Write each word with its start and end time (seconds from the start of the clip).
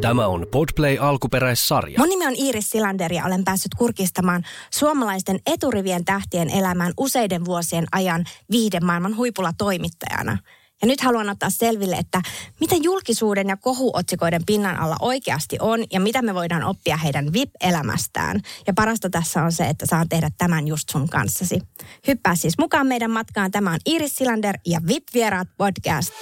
Tämä 0.00 0.26
on 0.26 0.46
Podplay 0.50 0.98
alkuperäissarja. 1.00 1.98
Mun 1.98 2.08
nimi 2.08 2.26
on 2.26 2.34
Iiris 2.36 2.70
Silander 2.70 3.12
ja 3.12 3.24
olen 3.24 3.44
päässyt 3.44 3.74
kurkistamaan 3.74 4.44
suomalaisten 4.70 5.40
eturivien 5.46 6.04
tähtien 6.04 6.50
elämään 6.50 6.92
useiden 6.98 7.44
vuosien 7.44 7.86
ajan 7.92 8.24
viihdemaailman 8.50 9.16
huipulla 9.16 9.52
toimittajana. 9.58 10.38
Ja 10.82 10.88
nyt 10.88 11.00
haluan 11.00 11.28
ottaa 11.28 11.50
selville, 11.50 11.96
että 11.96 12.22
mitä 12.60 12.74
julkisuuden 12.82 13.48
ja 13.48 13.56
kohuotsikoiden 13.56 14.42
pinnan 14.46 14.76
alla 14.76 14.96
oikeasti 15.00 15.56
on 15.60 15.84
ja 15.92 16.00
mitä 16.00 16.22
me 16.22 16.34
voidaan 16.34 16.64
oppia 16.64 16.96
heidän 16.96 17.32
VIP-elämästään. 17.32 18.40
Ja 18.66 18.72
parasta 18.72 19.10
tässä 19.10 19.42
on 19.42 19.52
se, 19.52 19.68
että 19.68 19.86
saan 19.86 20.08
tehdä 20.08 20.30
tämän 20.38 20.66
just 20.66 20.88
sun 20.88 21.08
kanssasi. 21.08 21.60
Hyppää 22.06 22.36
siis 22.36 22.58
mukaan 22.58 22.86
meidän 22.86 23.10
matkaan. 23.10 23.50
Tämä 23.50 23.72
on 23.72 23.78
Iris 23.86 24.16
Silander 24.16 24.58
ja 24.66 24.80
VIP-vieraat 24.86 25.48
podcast. 25.58 26.12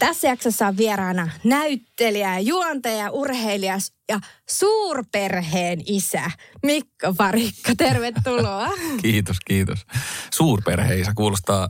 Tässä 0.00 0.28
jaksossa 0.28 0.66
on 0.66 0.76
vieraana 0.76 1.28
näyttelijä, 1.44 2.38
juontaja, 2.38 3.10
urheilija 3.10 3.78
ja 4.08 4.20
suurperheen 4.50 5.80
isä 5.86 6.30
Mikko 6.62 7.14
Parikka. 7.16 7.72
Tervetuloa. 7.76 8.68
Kiitos, 9.02 9.36
kiitos. 9.40 9.86
Suurperheisä 10.34 11.12
kuulostaa 11.14 11.68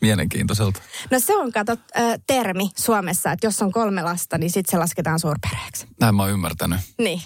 mielenkiintoiselta. 0.00 0.80
No 1.10 1.20
se 1.20 1.36
on, 1.36 1.52
kato, 1.52 1.76
termi 2.26 2.70
Suomessa, 2.76 3.32
että 3.32 3.46
jos 3.46 3.62
on 3.62 3.72
kolme 3.72 4.02
lasta, 4.02 4.38
niin 4.38 4.50
sitten 4.50 4.70
se 4.70 4.78
lasketaan 4.78 5.20
suurperheeksi. 5.20 5.86
Näin 6.00 6.14
mä 6.14 6.22
oon 6.22 6.32
ymmärtänyt. 6.32 6.80
Niin. 6.98 7.22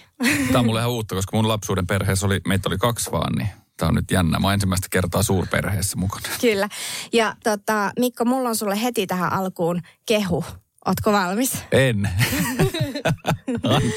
Tämä 0.46 0.58
on 0.58 0.66
mulle 0.66 0.80
ihan 0.80 0.90
uutta, 0.90 1.14
koska 1.14 1.36
mun 1.36 1.48
lapsuuden 1.48 1.86
perheessä 1.86 2.26
oli, 2.26 2.40
meitä 2.46 2.68
oli 2.68 2.78
kaksi 2.78 3.10
vaan, 3.12 3.32
niin 3.32 3.48
Tämä 3.76 3.88
on 3.88 3.94
nyt 3.94 4.10
jännä. 4.10 4.38
Mä 4.38 4.52
ensimmäistä 4.52 4.88
kertaa 4.90 5.22
suurperheessä 5.22 5.96
mukana. 5.96 6.28
Kyllä. 6.40 6.68
Ja 7.12 7.36
tota, 7.44 7.92
Mikko, 7.98 8.24
mulla 8.24 8.48
on 8.48 8.56
sulle 8.56 8.82
heti 8.82 9.06
tähän 9.06 9.32
alkuun 9.32 9.80
kehu. 10.06 10.44
Ootko 10.86 11.12
valmis? 11.12 11.52
En. 11.72 12.10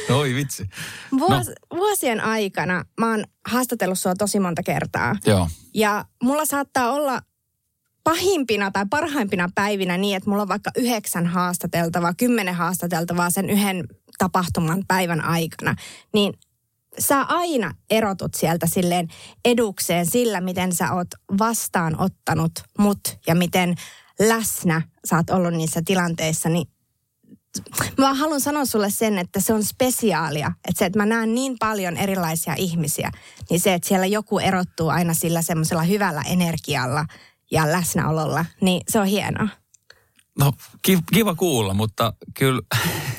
Oi 0.20 0.34
vitsi. 0.34 0.70
Vuos, 1.20 1.48
no. 1.48 1.78
Vuosien 1.78 2.22
aikana 2.22 2.86
mä 3.00 3.12
oon 3.12 3.24
haastatellut 3.46 4.00
sua 4.00 4.16
tosi 4.16 4.40
monta 4.40 4.64
kertaa. 4.64 5.16
Joo. 5.26 5.48
Ja 5.74 6.06
mulla 6.24 6.46
saattaa 6.46 6.92
olla 6.92 7.22
pahimpina 8.04 8.72
tai 8.72 8.86
parhaimpina 8.90 9.50
päivinä 9.56 9.98
niin, 9.98 10.18
että 10.18 10.30
mulla 10.30 10.42
on 10.42 10.48
vaikka 10.48 10.72
yhdeksän 10.78 11.28
haastateltavaa, 11.28 12.14
kymmenen 12.14 12.56
haastateltavaa 12.56 13.30
sen 13.30 13.50
yhden 13.50 13.88
tapahtuman 14.18 14.84
päivän 14.88 15.22
aikana. 15.22 15.76
Niin 16.14 16.34
sä 17.00 17.22
aina 17.22 17.74
erotut 17.90 18.34
sieltä 18.34 18.68
silleen 18.68 19.08
edukseen 19.46 20.06
sillä, 20.06 20.42
miten 20.42 20.76
sä 20.76 20.94
oot 20.94 21.08
vastaanottanut 21.40 22.52
mut 22.78 23.00
ja 23.28 23.36
miten 23.36 23.76
läsnä 24.20 24.82
sä 25.06 25.16
oot 25.16 25.30
ollut 25.30 25.54
niissä 25.54 25.82
tilanteissa, 25.86 26.50
niin 26.50 26.68
mä 27.98 28.14
haluan 28.14 28.42
sanoa 28.42 28.66
sulle 28.66 28.90
sen, 28.90 29.18
että 29.18 29.40
se 29.40 29.54
on 29.54 29.64
spesiaalia. 29.64 30.48
Että 30.48 30.80
se, 30.80 30.86
että 30.86 31.00
mä 31.00 31.06
näen 31.06 31.36
niin 31.36 31.56
paljon 31.60 31.98
erilaisia 31.98 32.54
ihmisiä, 32.58 33.12
niin 33.50 33.60
se, 33.60 33.74
että 33.74 33.88
siellä 33.88 34.06
joku 34.06 34.40
erottuu 34.40 34.90
aina 34.90 35.14
sillä 35.14 35.42
semmoisella 35.42 35.84
hyvällä 35.84 36.22
energialla 36.22 37.06
ja 37.52 37.72
läsnäololla, 37.72 38.46
niin 38.62 38.82
se 38.90 39.00
on 39.00 39.06
hienoa. 39.06 39.48
No 40.40 40.54
kiva 41.14 41.36
kuulla, 41.36 41.74
mutta 41.74 42.14
kyllä 42.34 42.62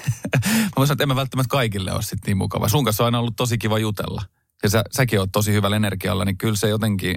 mä 0.53 0.71
voisin 0.77 0.93
että 0.93 1.05
en 1.05 1.09
mä 1.09 1.17
välttämättä 1.17 1.51
kaikille 1.51 1.93
ole 1.93 2.03
sitten 2.03 2.21
niin 2.27 2.37
mukava. 2.37 2.69
Sun 2.69 2.85
kanssa 2.85 3.03
on 3.03 3.07
aina 3.07 3.19
ollut 3.19 3.37
tosi 3.37 3.59
kiva 3.59 3.79
jutella. 3.79 4.23
Ja 4.63 4.71
sä, 4.71 4.85
säkin 4.93 5.21
oot 5.21 5.33
tosi 5.33 5.53
hyvällä 5.53 5.77
energialla, 5.77 6.25
niin 6.25 6.39
kyllä 6.39 6.57
se 6.57 6.69
jotenkin 6.69 7.15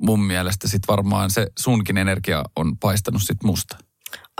mun 0.00 0.20
mielestä 0.20 0.68
sit 0.68 0.82
varmaan 0.88 1.30
se 1.30 1.46
sunkin 1.58 1.98
energia 1.98 2.44
on 2.56 2.78
paistanut 2.78 3.22
sit 3.22 3.42
musta. 3.44 3.76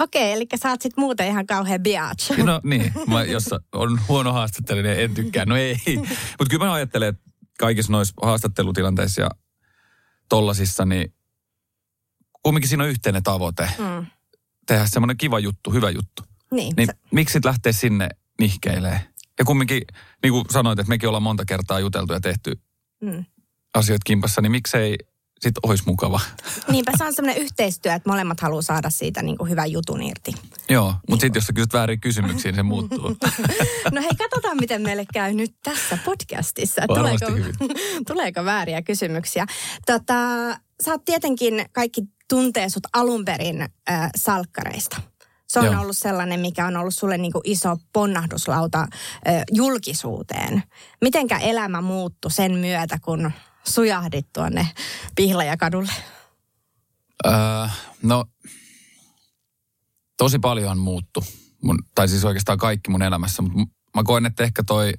Okei, 0.00 0.32
eli 0.32 0.46
sä 0.62 0.70
oot 0.70 0.82
sit 0.82 0.96
muuten 0.96 1.28
ihan 1.28 1.46
kauhean 1.46 1.82
biatch. 1.82 2.38
No 2.44 2.60
niin, 2.64 2.92
mä, 3.06 3.24
jos 3.24 3.50
on 3.72 4.00
huono 4.08 4.32
haastattelija, 4.32 4.82
niin 4.82 5.04
en 5.04 5.14
tykkää. 5.14 5.44
No 5.44 5.56
ei. 5.56 5.76
Mutta 6.38 6.50
kyllä 6.50 6.64
mä 6.64 6.72
ajattelen, 6.72 7.08
että 7.08 7.22
kaikissa 7.58 7.92
noissa 7.92 8.14
haastattelutilanteissa 8.22 9.20
ja 9.20 9.30
tollasissa, 10.28 10.84
niin 10.84 11.14
kumminkin 12.42 12.68
siinä 12.68 12.84
on 12.84 12.90
yhteinen 12.90 13.22
tavoite. 13.22 13.70
Mm. 13.78 14.06
Tehdä 14.66 14.86
semmoinen 14.86 15.16
kiva 15.16 15.38
juttu, 15.38 15.72
hyvä 15.72 15.90
juttu. 15.90 16.22
Niin. 16.52 16.74
niin 16.76 16.88
miksi 17.10 17.32
sitten 17.32 17.48
lähteä 17.48 17.72
sinne 17.72 18.08
nihkeilee? 18.40 19.00
Ja 19.38 19.44
kumminkin, 19.44 19.82
niin 20.22 20.32
kuin 20.32 20.44
sanoit, 20.50 20.78
että 20.78 20.88
mekin 20.88 21.08
ollaan 21.08 21.22
monta 21.22 21.44
kertaa 21.44 21.80
juteltu 21.80 22.12
ja 22.12 22.20
tehty 22.20 22.60
mm. 23.02 23.24
asioita 23.74 24.02
kimpassa, 24.04 24.40
niin 24.40 24.52
miksei 24.52 24.96
sitten 25.40 25.60
olisi 25.62 25.84
mukava. 25.86 26.20
Niinpä 26.72 26.92
se 26.98 27.04
on 27.04 27.14
semmoinen 27.14 27.42
yhteistyö, 27.42 27.94
että 27.94 28.10
molemmat 28.10 28.40
haluaa 28.40 28.62
saada 28.62 28.90
siitä 28.90 29.22
niin 29.22 29.38
kuin 29.38 29.50
hyvän 29.50 29.72
jutun 29.72 30.02
irti. 30.02 30.32
Joo, 30.68 30.86
mutta 30.86 31.02
niin. 31.08 31.20
sitten 31.20 31.40
jos 31.40 31.46
sä 31.46 31.52
kysyt 31.52 31.72
väärin 31.72 32.00
kysymyksiä, 32.00 32.50
niin 32.50 32.58
se 32.58 32.62
muuttuu. 32.62 33.08
no 33.92 34.00
hei, 34.00 34.10
katsotaan 34.18 34.56
miten 34.60 34.82
meille 34.82 35.04
käy 35.12 35.32
nyt 35.32 35.54
tässä 35.64 35.98
podcastissa. 36.04 36.82
Tuleeko, 36.86 37.26
tuleeko 38.12 38.44
vääriä 38.44 38.82
kysymyksiä? 38.82 39.46
Tota, 39.86 40.14
sä 40.84 40.90
oot 40.90 41.04
tietenkin, 41.04 41.66
kaikki 41.72 42.02
tuntee 42.28 42.68
sut 42.68 42.86
alun 42.92 43.24
perin 43.24 43.62
äh, 43.62 44.10
salkkareista. 44.16 45.00
Se 45.48 45.58
on 45.58 45.66
Joo. 45.66 45.80
ollut 45.80 45.96
sellainen, 45.96 46.40
mikä 46.40 46.66
on 46.66 46.76
ollut 46.76 46.94
sulle 46.94 47.18
niin 47.18 47.32
kuin 47.32 47.42
iso 47.44 47.76
ponnahduslauta 47.92 48.80
ö, 48.80 49.30
julkisuuteen. 49.52 50.62
Mitenkä 51.00 51.38
elämä 51.38 51.80
muuttui 51.80 52.30
sen 52.30 52.52
myötä, 52.52 52.98
kun 53.02 53.32
sujahdit 53.64 54.26
tuonne 54.32 54.68
Pihlajakadulle? 55.16 55.92
Öö, 57.26 57.32
no, 58.02 58.24
tosi 60.16 60.38
paljon 60.38 60.78
muuttu. 60.78 61.24
Mun, 61.62 61.78
tai 61.94 62.08
siis 62.08 62.24
oikeastaan 62.24 62.58
kaikki 62.58 62.90
mun 62.90 63.02
elämässä. 63.02 63.42
Mutta 63.42 63.74
mä 63.96 64.02
koen, 64.04 64.26
että 64.26 64.44
ehkä 64.44 64.62
toi, 64.66 64.92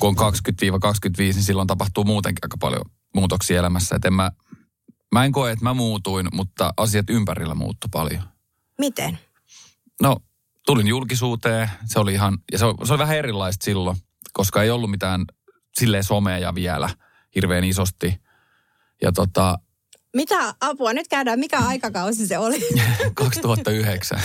kun 0.00 0.14
on 0.20 0.32
20-25, 0.32 0.32
niin 1.18 1.42
silloin 1.42 1.68
tapahtuu 1.68 2.04
muutenkin 2.04 2.44
aika 2.44 2.56
paljon 2.60 2.82
muutoksia 3.14 3.58
elämässä. 3.58 3.96
Et 3.96 4.04
en 4.04 4.12
mä, 4.14 4.30
mä 5.12 5.24
en 5.24 5.32
koe, 5.32 5.52
että 5.52 5.64
mä 5.64 5.74
muutuin, 5.74 6.28
mutta 6.32 6.74
asiat 6.76 7.10
ympärillä 7.10 7.54
muuttu 7.54 7.86
paljon. 7.92 8.22
Miten? 8.78 9.18
No, 10.02 10.16
tulin 10.66 10.86
julkisuuteen. 10.86 11.70
Se 11.84 11.98
oli 11.98 12.12
ihan, 12.12 12.38
ja 12.52 12.58
se, 12.58 12.64
se 12.84 12.92
oli 12.92 12.98
vähän 12.98 13.16
erilaista 13.16 13.64
silloin, 13.64 13.96
koska 14.32 14.62
ei 14.62 14.70
ollut 14.70 14.90
mitään 14.90 15.24
silleen 15.78 16.04
someja 16.04 16.54
vielä 16.54 16.90
hirveän 17.34 17.64
isosti. 17.64 18.20
Ja 19.02 19.12
tota... 19.12 19.58
Mitä 20.16 20.54
apua? 20.60 20.92
Nyt 20.92 21.08
käydään, 21.08 21.38
mikä 21.38 21.58
aikakausi 21.58 22.26
se 22.26 22.38
oli? 22.38 22.60
2009. 23.14 24.20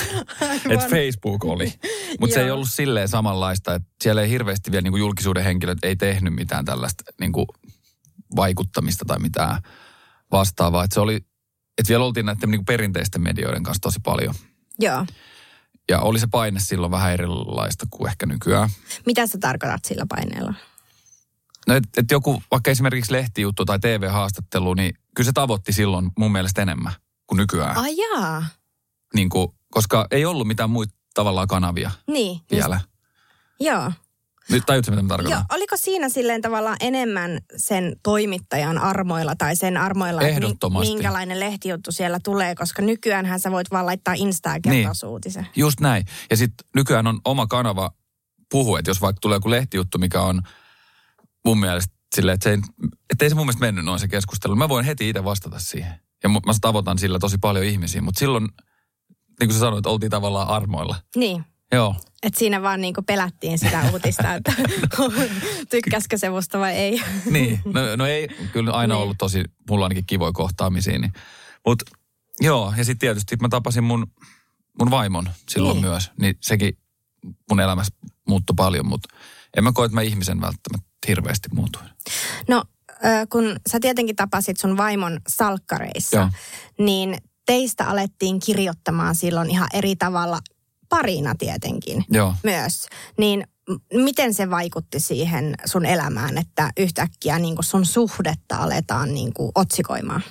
Et 0.70 0.90
Facebook 0.90 1.46
oli. 1.46 1.74
Mutta 2.20 2.34
se 2.34 2.42
ei 2.42 2.52
ollut 2.52 2.70
silleen 2.70 3.08
samanlaista, 3.08 3.76
että 3.76 3.90
siellä 4.04 4.22
ei 4.22 4.30
hirveästi 4.30 4.72
vielä 4.72 4.82
niin 4.82 4.98
julkisuuden 4.98 5.44
henkilöt 5.44 5.78
ei 5.84 5.96
tehnyt 5.96 6.34
mitään 6.34 6.66
tällaista 6.66 7.04
niin 7.20 7.32
kuin 7.32 7.46
vaikuttamista 8.36 9.06
tai 9.06 9.20
mitään 9.20 9.62
vastaavaa. 10.32 10.84
Et 10.84 10.92
se 10.92 11.00
oli, 11.00 11.16
että 11.78 11.90
vielä 11.90 12.06
oltiin 12.06 12.26
näiden 12.26 12.52
niin 12.52 12.60
kuin 12.60 12.66
perinteisten 12.66 13.22
medioiden 13.22 13.64
kanssa 13.64 13.82
tosi 13.82 14.00
paljon. 14.04 14.36
Joo. 14.80 15.06
Ja 15.90 16.00
oli 16.00 16.20
se 16.20 16.28
paine 16.32 16.60
silloin 16.60 16.92
vähän 16.92 17.14
erilaista 17.14 17.86
kuin 17.90 18.10
ehkä 18.10 18.26
nykyään. 18.26 18.70
Mitä 19.06 19.28
sä 19.28 19.38
tarkoitat 19.42 19.86
sillä 19.86 20.06
paineella? 20.10 20.54
No, 21.68 21.76
että 21.76 22.02
et 22.02 22.12
joku, 22.12 22.44
vaikka 22.52 22.72
esimerkiksi 22.72 23.12
lehtijuttu 23.12 23.66
tai 23.66 23.80
TV-haastattelu, 23.80 24.74
niin 24.74 24.94
kyllä 25.16 25.28
se 25.28 25.34
tavoitti 25.34 25.74
silloin 25.74 26.12
mun 26.18 26.32
mielestä 26.32 26.62
enemmän 26.62 26.94
kuin 27.28 27.38
nykyään. 27.38 27.78
Ai 27.78 27.96
jaa. 27.98 28.46
Niin 29.14 29.30
kuin, 29.30 29.48
koska 29.72 30.08
ei 30.12 30.26
ollut 30.26 30.48
mitään 30.48 30.70
muita 30.70 30.94
tavallaan 31.14 31.48
kanavia 31.48 31.92
niin, 32.08 32.42
vielä. 32.52 32.76
Just, 32.76 32.90
joo. 33.60 33.92
Nyt 34.50 34.64
tajutko, 34.66 34.92
mitä 34.92 35.02
mä 35.04 35.08
tarkoitan? 35.10 35.38
Joo, 35.50 35.58
oliko 35.58 35.78
siinä 35.78 36.10
silleen 36.10 36.42
tavallaan 36.42 36.78
enemmän 36.80 37.40
sen 37.58 37.96
toimittajan 38.04 38.78
armoilla 38.78 39.36
tai 39.36 39.56
sen 39.56 39.78
armoilla, 39.78 40.22
että 40.22 40.34
Ehdottomasti. 40.34 40.94
minkälainen 40.94 41.40
lehtijuttu 41.40 41.92
siellä 41.92 42.20
tulee, 42.24 42.56
koska 42.56 42.82
nykyäänhän 42.82 43.40
sä 43.40 43.52
voit 43.52 43.72
vaan 43.72 43.86
laittaa 43.86 44.14
Insta 44.18 44.50
ja 44.50 44.60
kertoa 44.64 44.92
Niin. 45.02 45.10
uutisen. 45.12 45.48
Just 45.56 45.80
näin. 45.80 46.06
Ja 46.30 46.38
sitten 46.38 46.68
nykyään 46.76 47.08
on 47.08 47.20
oma 47.26 47.48
kanava 47.48 47.92
puhua, 48.52 48.80
että 48.80 48.90
jos 48.92 49.02
vaikka 49.02 49.20
tulee 49.22 49.36
joku 49.36 49.50
lehtijuttu, 49.50 49.98
mikä 49.98 50.22
on 50.22 50.42
mun 51.46 51.60
mielestä 51.60 51.94
silleen, 52.16 52.34
että, 52.34 52.44
se 52.44 52.50
ei, 52.50 52.58
että 53.10 53.26
ei 53.26 53.30
se 53.30 53.36
mun 53.36 53.46
mielestä 53.46 53.66
mennyt 53.66 53.86
noin 53.86 54.00
se 54.00 54.08
keskustelu. 54.08 54.56
Mä 54.56 54.70
voin 54.70 54.86
heti 54.86 55.10
itse 55.10 55.24
vastata 55.24 55.60
siihen. 55.60 55.94
Ja 56.24 56.30
mä 56.30 56.40
tavoitan 56.62 56.98
sillä 56.98 57.20
tosi 57.20 57.38
paljon 57.38 57.66
ihmisiä, 57.66 58.02
mutta 58.02 58.20
silloin, 58.20 58.48
niin 59.40 59.48
kuin 59.50 59.54
sä 59.54 59.60
sanoit, 59.60 59.86
oltiin 59.86 60.10
tavallaan 60.12 60.48
armoilla. 60.48 60.96
Niin. 61.16 61.46
Joo, 61.72 61.96
Että 62.24 62.40
siinä 62.40 62.62
vaan 62.62 62.82
niinku 62.82 63.02
pelättiin 63.02 63.60
sitä 63.60 63.90
uutista, 63.92 64.34
että 64.34 64.54
tykkäskö 65.70 66.18
se 66.18 66.30
musta 66.30 66.60
vai 66.60 66.74
ei. 66.76 67.02
niin. 67.32 67.60
No, 67.66 67.96
no 67.96 68.06
ei, 68.06 68.28
kyllä 68.54 68.72
aina 68.72 68.94
Niin. 68.96 69.02
ollut 69.04 69.18
tosi, 69.18 69.44
mulla 69.70 69.86
ainakin 69.86 70.06
kivoja 70.06 70.32
kohtaamisia. 70.32 71.00
Niin. 71.00 71.14
Mutta 71.66 71.86
joo, 72.42 72.74
ja 72.78 72.84
sitten 72.86 73.00
tietysti 73.00 73.36
mä 73.42 73.50
tapasin 73.50 73.84
mun, 73.84 74.08
mun 74.80 74.92
vaimon 74.92 75.30
silloin 75.50 75.76
Niin. 75.76 75.86
myös. 75.86 76.12
Niin 76.22 76.36
sekin 76.42 76.78
mun 77.50 77.60
elämässä 77.60 77.94
muuttui 78.28 78.54
paljon, 78.58 78.86
mutta 78.86 79.16
en 79.58 79.64
mä 79.64 79.72
koe, 79.72 79.86
että 79.86 79.96
mä 79.96 80.02
ihmisen 80.02 80.42
välttämättä 80.42 80.88
hirveästi 81.08 81.50
muutuin. 81.54 81.86
No, 82.48 82.64
kun 83.30 83.56
sä 83.72 83.80
tietenkin 83.80 84.16
tapasit 84.16 84.58
sun 84.58 84.78
vaimon 84.78 85.20
salkkareissa, 85.28 86.18
Joo. 86.18 86.30
niin 86.80 87.18
teistä 87.46 87.86
alettiin 87.88 88.40
kirjoittamaan 88.40 89.16
silloin 89.16 89.50
ihan 89.50 89.68
eri 89.74 89.96
tavalla 89.96 90.40
parina 90.90 91.36
tietenkin 91.36 92.06
Joo. 92.10 92.34
myös. 92.44 92.88
Niin 93.18 93.48
miten 93.94 94.34
se 94.34 94.50
vaikutti 94.50 95.00
siihen 95.00 95.56
sun 95.66 95.86
elämään, 95.86 96.38
että 96.38 96.72
yhtäkkiä 96.78 97.40
niin 97.40 97.56
sun 97.62 97.86
suhdetta 97.86 98.56
aletaan 98.58 99.14
niin 99.14 99.32
otsikoimaan? 99.56 100.22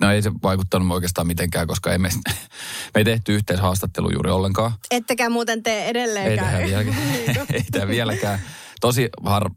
No 0.00 0.10
ei 0.10 0.22
se 0.22 0.30
vaikuttanut 0.42 0.90
oikeastaan 0.90 1.26
mitenkään, 1.26 1.66
koska 1.66 1.92
emme, 1.92 2.08
me 2.94 2.98
ei 3.00 3.04
tehty 3.04 3.34
yhteishaastattelua 3.34 4.10
juuri 4.12 4.30
ollenkaan. 4.30 4.72
Ettekä 4.90 5.30
muuten 5.30 5.62
tee 5.62 5.82
Ei 5.82 5.90
edelleenkään. 5.90 6.50
tehdä 6.52 6.66
vieläkään. 6.66 7.46
ei 7.54 7.64
tehdä 7.72 7.88
vieläkään. 7.88 8.40
Tosi 8.80 9.08
har, 9.24 9.50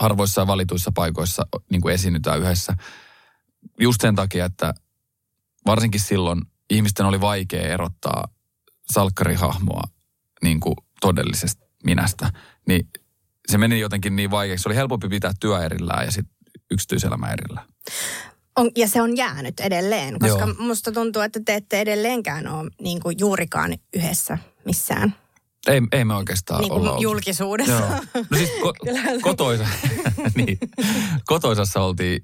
harvoissa 0.00 0.40
ja 0.40 0.46
valituissa 0.46 0.92
paikoissa 0.94 1.46
niin 1.70 1.80
kuin 1.80 1.94
esiinnytään 1.94 2.40
yhdessä. 2.40 2.76
Just 3.80 4.00
sen 4.00 4.14
takia, 4.14 4.44
että 4.44 4.74
varsinkin 5.66 6.00
silloin 6.00 6.42
ihmisten 6.70 7.06
oli 7.06 7.20
vaikea 7.20 7.62
erottaa 7.62 8.28
salkkarihahmoa 8.92 9.82
niin 10.42 10.60
kuin 10.60 10.74
todellisesta 11.00 11.66
minästä. 11.84 12.30
Niin 12.68 12.88
se 13.48 13.58
meni 13.58 13.80
jotenkin 13.80 14.16
niin 14.16 14.30
vaikeaksi. 14.30 14.62
Se 14.62 14.68
oli 14.68 14.76
helpompi 14.76 15.08
pitää 15.08 15.32
työ 15.40 15.64
erillään 15.64 16.04
ja 16.04 16.10
sitten 16.10 16.34
yksityiselämä 16.70 17.32
erillään. 17.32 17.66
On, 18.56 18.70
ja 18.76 18.88
se 18.88 19.02
on 19.02 19.16
jäänyt 19.16 19.60
edelleen, 19.60 20.18
koska 20.18 20.44
Joo. 20.44 20.54
Musta 20.58 20.92
tuntuu, 20.92 21.22
että 21.22 21.40
te 21.44 21.54
ette 21.54 21.80
edelleenkään 21.80 22.48
ole 22.48 22.70
niin 22.80 23.00
kuin 23.00 23.16
juurikaan 23.20 23.74
yhdessä 23.96 24.38
missään 24.64 25.14
Ei, 25.66 25.80
ei 25.92 26.04
me 26.04 26.14
oikeastaan 26.14 26.60
niin 26.60 26.72
olla 26.72 26.96
julkisuudessa. 27.00 27.72
Joo. 27.72 27.90
No 28.14 28.36
siis 28.36 28.50
ko- 28.50 29.20
kotoisa, 29.22 29.64
niin. 30.36 30.58
kotoisassa 31.26 31.80
oltiin 31.80 32.20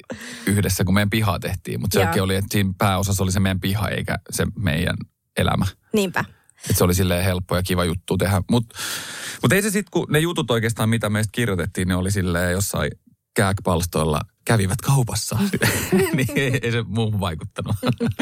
yhdessä, 0.47 0.85
kun 0.85 0.95
meidän 0.95 1.11
piha 1.11 1.39
tehtiin. 1.39 1.81
Mutta 1.81 2.01
sekin 2.01 2.23
oli, 2.23 2.35
että 2.35 2.49
siinä 2.53 2.73
pääosassa 2.79 3.23
oli 3.23 3.33
se 3.33 3.41
meidän 3.41 3.61
piha, 3.61 3.89
eikä 3.89 4.19
se 4.31 4.47
meidän 4.59 4.97
elämä. 5.37 5.67
Niinpä. 5.93 6.25
Että 6.65 6.79
se 6.79 6.85
oli 6.85 6.95
silleen 6.95 7.25
helppo 7.25 7.57
ja 7.57 7.63
kiva 7.63 7.85
juttu 7.85 8.17
tehdä. 8.17 8.43
Mutta 8.51 8.79
mut 9.43 9.53
ei 9.53 9.63
se 9.63 9.71
sitten, 9.71 9.91
kun 9.91 10.07
ne 10.11 10.19
jutut 10.19 10.51
oikeastaan, 10.51 10.89
mitä 10.89 11.11
meistä 11.11 11.31
kirjoitettiin, 11.33 11.89
ne 11.89 11.95
oli 11.95 12.11
silleen 12.11 12.53
jossain 12.53 12.91
kääkpalstoilla 13.35 14.21
kävivät 14.45 14.81
kaupassa. 14.81 15.39
niin 16.17 16.29
ei, 16.35 16.59
ei 16.63 16.73
se 16.73 16.83
muuhun 16.83 17.21
vaikuttanut. 17.21 17.77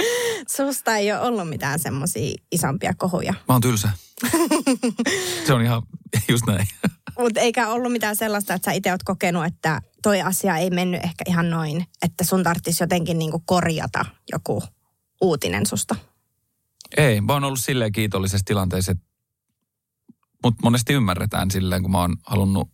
Susta 0.56 0.96
ei 0.96 1.12
ole 1.12 1.20
ollut 1.20 1.48
mitään 1.48 1.78
semmoisia 1.78 2.34
isompia 2.52 2.94
kohuja. 2.96 3.32
Mä 3.32 3.54
oon 3.54 3.60
tylsä. 3.60 3.88
Se 5.46 5.52
on 5.52 5.62
ihan 5.62 5.82
just 6.28 6.46
näin. 6.46 6.66
Mutta 7.18 7.40
eikä 7.40 7.68
ollut 7.68 7.92
mitään 7.92 8.16
sellaista, 8.16 8.54
että 8.54 8.70
sä 8.70 8.74
itse 8.74 8.90
oot 8.90 9.02
kokenut, 9.02 9.44
että 9.44 9.82
toi 10.02 10.22
asia 10.22 10.56
ei 10.56 10.70
mennyt 10.70 11.04
ehkä 11.04 11.24
ihan 11.26 11.50
noin, 11.50 11.86
että 12.02 12.24
sun 12.24 12.42
tarvitsisi 12.42 12.82
jotenkin 12.82 13.18
niinku 13.18 13.42
korjata 13.46 14.04
joku 14.32 14.62
uutinen 15.20 15.66
susta. 15.66 15.96
Ei, 16.96 17.20
mä 17.20 17.32
oon 17.32 17.44
ollut 17.44 17.60
silleen 17.60 17.92
kiitollisessa 17.92 18.44
tilanteessa, 18.44 18.92
että 18.92 19.04
mut 20.44 20.54
monesti 20.62 20.92
ymmärretään 20.92 21.50
silleen, 21.50 21.82
kun 21.82 21.90
mä 21.90 22.00
oon 22.00 22.16
halunnut 22.26 22.68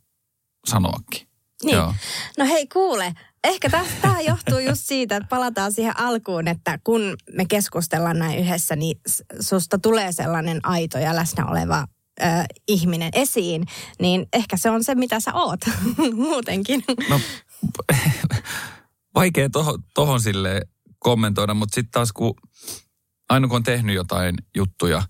sanoakin. 0.66 1.28
Niin. 1.62 1.76
Joo. 1.76 1.94
No 2.38 2.44
hei 2.44 2.66
kuule, 2.66 3.14
ehkä 3.44 3.70
tämä 4.02 4.20
johtuu 4.20 4.58
just 4.58 4.82
siitä, 4.84 5.16
että 5.16 5.28
palataan 5.28 5.72
siihen 5.72 6.00
alkuun, 6.00 6.48
että 6.48 6.78
kun 6.84 7.16
me 7.32 7.44
keskustellaan 7.44 8.18
näin 8.18 8.38
yhdessä, 8.38 8.76
niin 8.76 9.00
susta 9.40 9.78
tulee 9.78 10.12
sellainen 10.12 10.60
aito 10.62 10.98
ja 10.98 11.16
läsnä 11.16 11.46
oleva 11.46 11.86
ö, 12.20 12.24
ihminen 12.68 13.10
esiin, 13.12 13.66
niin 14.00 14.26
ehkä 14.32 14.56
se 14.56 14.70
on 14.70 14.84
se, 14.84 14.94
mitä 14.94 15.20
sä 15.20 15.34
oot 15.34 15.60
muutenkin. 16.16 16.84
No, 17.08 17.20
vaikea 19.14 19.50
tohon, 19.50 19.84
tohon 19.94 20.20
sille 20.20 20.62
kommentoida, 20.98 21.54
mutta 21.54 21.74
sitten 21.74 21.92
taas 21.92 22.12
kun 22.12 22.34
aina 23.28 23.48
kun 23.48 23.56
on 23.56 23.62
tehnyt 23.62 23.96
jotain 23.96 24.34
juttuja, 24.56 25.02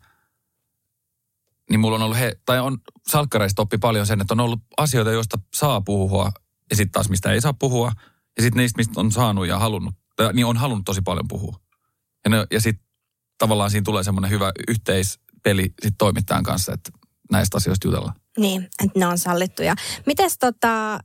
niin 1.71 1.81
mulla 1.81 1.97
on 1.97 2.03
ollut 2.03 2.19
he, 2.19 2.37
tai 2.47 2.61
on 2.61 2.79
salkkareista 3.09 3.63
oppi 3.63 3.79
paljon 3.79 4.07
sen, 4.07 4.21
että 4.21 4.35
on 4.35 4.41
ollut 4.41 4.61
asioita, 4.77 5.13
joista 5.13 5.39
saa 5.55 5.81
puhua, 5.81 6.33
ja 6.71 6.77
sitten 6.77 6.93
taas 6.93 7.09
mistä 7.09 7.33
ei 7.33 7.41
saa 7.41 7.53
puhua, 7.53 7.93
ja 8.37 8.43
sitten 8.43 8.61
niistä, 8.61 8.77
mistä 8.77 9.01
on 9.01 9.13
saanut 9.13 9.47
ja 9.47 9.59
halunnut, 9.59 9.95
tai, 10.17 10.33
niin 10.33 10.47
on 10.47 10.57
halunnut 10.57 10.85
tosi 10.85 11.01
paljon 11.03 11.29
puhua. 11.29 11.61
Ja, 12.31 12.47
ja 12.51 12.61
sitten 12.61 12.87
tavallaan 13.39 13.71
siinä 13.71 13.85
tulee 13.85 14.03
semmoinen 14.03 14.31
hyvä 14.31 14.53
yhteispeli 14.69 15.75
sit 15.83 15.95
toimittajan 15.99 16.43
kanssa, 16.43 16.73
että 16.73 16.91
näistä 17.33 17.57
asioista 17.57 17.89
jutellaan. 17.89 18.15
Niin, 18.39 18.63
että 18.63 18.99
ne 18.99 19.07
on 19.07 19.19
sallittuja. 19.19 19.75
Mites 20.07 20.39
tota, 20.39 20.99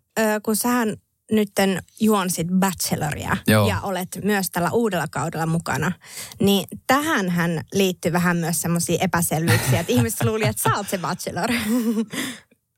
kun 0.44 0.56
sähän 0.56 0.98
nytten 1.32 1.84
juonsit 2.00 2.48
Bacheloria 2.60 3.38
Joo. 3.48 3.70
ja 3.70 3.82
olet 3.82 4.20
myös 4.24 4.52
tällä 4.52 4.72
uudella 4.72 5.08
kaudella 5.12 5.46
mukana, 5.46 5.92
niin 6.40 6.68
tähän 6.88 7.30
hän 7.30 7.62
liittyy 7.74 8.12
vähän 8.14 8.38
myös 8.38 8.62
semmoisia 8.62 8.98
epäselvyyksiä, 9.02 9.80
että 9.80 9.94
ihmiset 9.94 10.24
luuli, 10.24 10.48
että 10.48 10.64
sä 10.64 10.78
oot 10.78 10.90
se 10.90 10.98
Bachelor. 10.98 11.50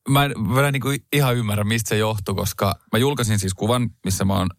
Mä 0.09 0.25
en, 0.25 0.33
mä 0.41 0.67
en 0.67 0.73
niin 0.73 0.81
kuin 0.81 0.99
ihan 1.13 1.35
ymmärrä, 1.35 1.63
mistä 1.63 1.89
se 1.89 1.97
johtui, 1.97 2.35
koska 2.35 2.79
mä 2.91 2.99
julkaisin 2.99 3.39
siis 3.39 3.53
kuvan, 3.53 3.89
missä 4.05 4.25
mä 4.25 4.37
oon 4.37 4.49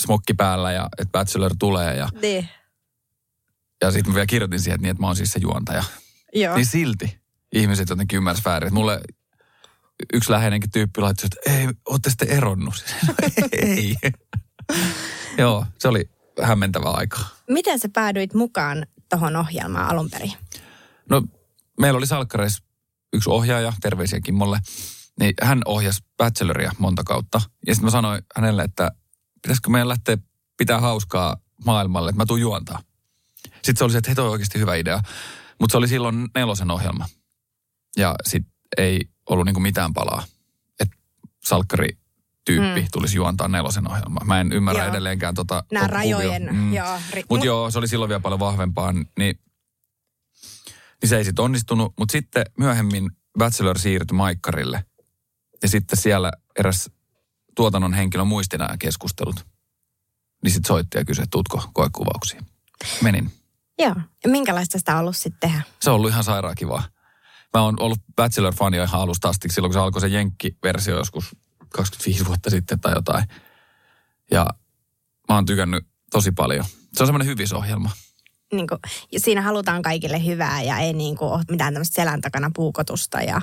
smokki 0.00 0.34
päällä 0.34 0.72
ja 0.72 0.88
että 0.98 1.12
Bachelor 1.12 1.54
tulee 1.58 1.96
ja, 1.96 2.08
niin, 2.22 2.48
ja 3.82 3.90
sitten 3.90 4.10
mä 4.10 4.14
vielä 4.14 4.26
kirjoitin 4.26 4.60
siihen, 4.60 4.74
että, 4.74 4.82
niin, 4.82 4.90
että 4.90 5.00
mä 5.00 5.06
oon 5.06 5.16
siis 5.16 5.32
se 5.32 5.40
juontaja. 5.42 5.84
joo. 6.34 6.56
Niin 6.56 6.66
silti 6.66 7.20
ihmiset 7.54 7.88
jotenkin 7.88 8.16
ymmärsivät 8.16 8.44
väärin. 8.44 8.74
Mulle 8.74 9.00
yksi 10.12 10.32
läheinenkin 10.32 10.70
tyyppi 10.70 11.00
laittoi, 11.00 11.26
että 11.26 11.50
ei, 11.50 11.68
ootte 11.88 12.10
sitten 12.10 12.28
eronnut. 12.28 12.84
No, 13.06 13.14
ei. 13.52 13.96
Joo, 15.38 15.66
se 15.78 15.88
oli 15.88 16.10
hämmentävä 16.42 16.90
aikaa. 16.90 17.28
Miten 17.50 17.78
sä 17.78 17.88
päädyit 17.92 18.34
mukaan 18.34 18.86
tuohon 19.10 19.36
ohjelmaan 19.36 19.90
alun 19.90 20.10
perin? 20.10 20.32
No, 21.10 21.22
meillä 21.80 21.98
oli 21.98 22.06
salkkareissa 22.06 22.64
yksi 23.12 23.30
ohjaaja, 23.30 23.72
terveisiä 23.80 24.20
Kimmolle, 24.20 24.60
niin 25.20 25.34
hän 25.42 25.62
ohjasi 25.64 26.04
Bacheloria 26.16 26.72
monta 26.78 27.02
kautta. 27.04 27.40
Ja 27.66 27.74
sitten 27.74 27.84
mä 27.84 27.90
sanoin 27.90 28.22
hänelle, 28.36 28.62
että 28.62 28.90
pitäisikö 29.42 29.70
meidän 29.70 29.88
lähteä 29.88 30.18
pitää 30.56 30.80
hauskaa 30.80 31.36
maailmalle, 31.64 32.10
että 32.10 32.22
mä 32.22 32.26
tuun 32.26 32.40
juontaa. 32.40 32.82
Sitten 33.44 33.76
se 33.76 33.84
oli 33.84 33.92
se, 33.92 33.98
että 33.98 34.10
hei, 34.10 34.14
toi 34.14 34.24
on 34.24 34.32
oikeasti 34.32 34.58
hyvä 34.58 34.74
idea. 34.74 35.00
Mutta 35.60 35.72
se 35.72 35.78
oli 35.78 35.88
silloin 35.88 36.28
nelosen 36.34 36.70
ohjelma. 36.70 37.06
Ja 37.96 38.14
sitten 38.26 38.52
ei 38.78 39.00
ollut 39.30 39.44
niinku 39.46 39.60
mitään 39.60 39.94
palaa. 39.94 40.24
Että 40.80 40.96
salkkari 41.44 41.88
tyyppi 42.44 42.80
Mm. 42.80 42.88
tulisi 42.92 43.16
juontaa 43.16 43.48
nelosen 43.48 43.90
ohjelmaa. 43.90 44.24
Mä 44.24 44.40
en 44.40 44.52
ymmärrä 44.52 44.82
Joo. 44.82 44.90
edelleenkään 44.90 45.34
tota 45.34 45.64
Nämä 45.72 45.86
kuvio. 45.88 45.94
rajojen, 45.98 46.48
Mm. 46.54 46.74
joo. 46.74 46.96
Ri- 46.96 47.16
Mutta 47.16 47.34
Mut- 47.34 47.44
joo, 47.44 47.70
se 47.70 47.78
oli 47.78 47.88
silloin 47.88 48.08
vielä 48.08 48.20
paljon 48.20 48.40
vahvempaa, 48.40 48.92
niin, 48.92 49.08
niin 49.18 49.38
se 51.04 51.16
ei 51.16 51.24
sitten 51.24 51.44
onnistunut. 51.44 51.92
Mutta 51.98 52.12
sitten 52.12 52.44
myöhemmin 52.58 53.10
Bachelor 53.38 53.78
siirtyi 53.78 54.16
Maikkarille. 54.16 54.84
Ja 55.62 55.68
sitten 55.68 55.98
siellä 55.98 56.32
eräs 56.58 56.90
tuotannon 57.54 57.94
henkilö 57.94 58.24
muisti 58.24 58.58
nämä 58.58 58.76
keskustelut. 58.78 59.46
Niin 60.44 60.52
sitten 60.52 60.68
soitti 60.68 60.98
ja 60.98 61.04
kysyi, 61.04 61.22
että 61.22 61.30
tuutko 61.30 61.70
koekuvauksiin. 61.72 62.46
Menin. 63.02 63.32
Joo. 63.78 63.94
Ja 64.24 64.30
minkälaista 64.30 64.78
sitä 64.78 64.94
on 64.94 65.00
ollut 65.00 65.16
sitten 65.16 65.40
tehdä? 65.50 65.62
Se 65.80 65.90
on 65.90 65.96
ollut 65.96 66.10
ihan 66.10 66.24
sairaan 66.24 66.54
kivaa. 66.54 66.82
Mä 67.54 67.62
oon 67.62 67.76
ollut 67.80 67.98
Bachelor-fania 68.20 68.84
ihan 68.84 69.00
alusta 69.00 69.28
asti, 69.28 69.48
silloin 69.48 69.68
kun 69.70 69.74
se 69.80 69.84
alkoi 69.84 70.00
se 70.00 70.08
Jenkki-versio 70.08 70.96
joskus 70.96 71.36
25 71.68 72.26
vuotta 72.26 72.50
sitten 72.50 72.80
tai 72.80 72.92
jotain. 72.94 73.24
Ja 74.30 74.46
mä 75.28 75.34
oon 75.34 75.46
tykännyt 75.46 75.84
tosi 76.12 76.32
paljon. 76.32 76.64
Se 76.92 77.02
on 77.02 77.06
semmoinen 77.06 77.26
hyvisohjelma. 77.28 77.90
Niin 78.52 78.66
kuin, 78.68 78.78
ja 79.12 79.20
siinä 79.20 79.42
halutaan 79.42 79.82
kaikille 79.82 80.24
hyvää 80.24 80.62
ja 80.62 80.78
ei 80.78 80.92
niin 80.92 81.16
kuin, 81.16 81.30
ole 81.32 81.42
mitään 81.50 81.74
tämmöistä 81.74 81.94
selän 81.94 82.20
takana 82.20 82.50
puukotusta. 82.54 83.20
Ja, 83.20 83.40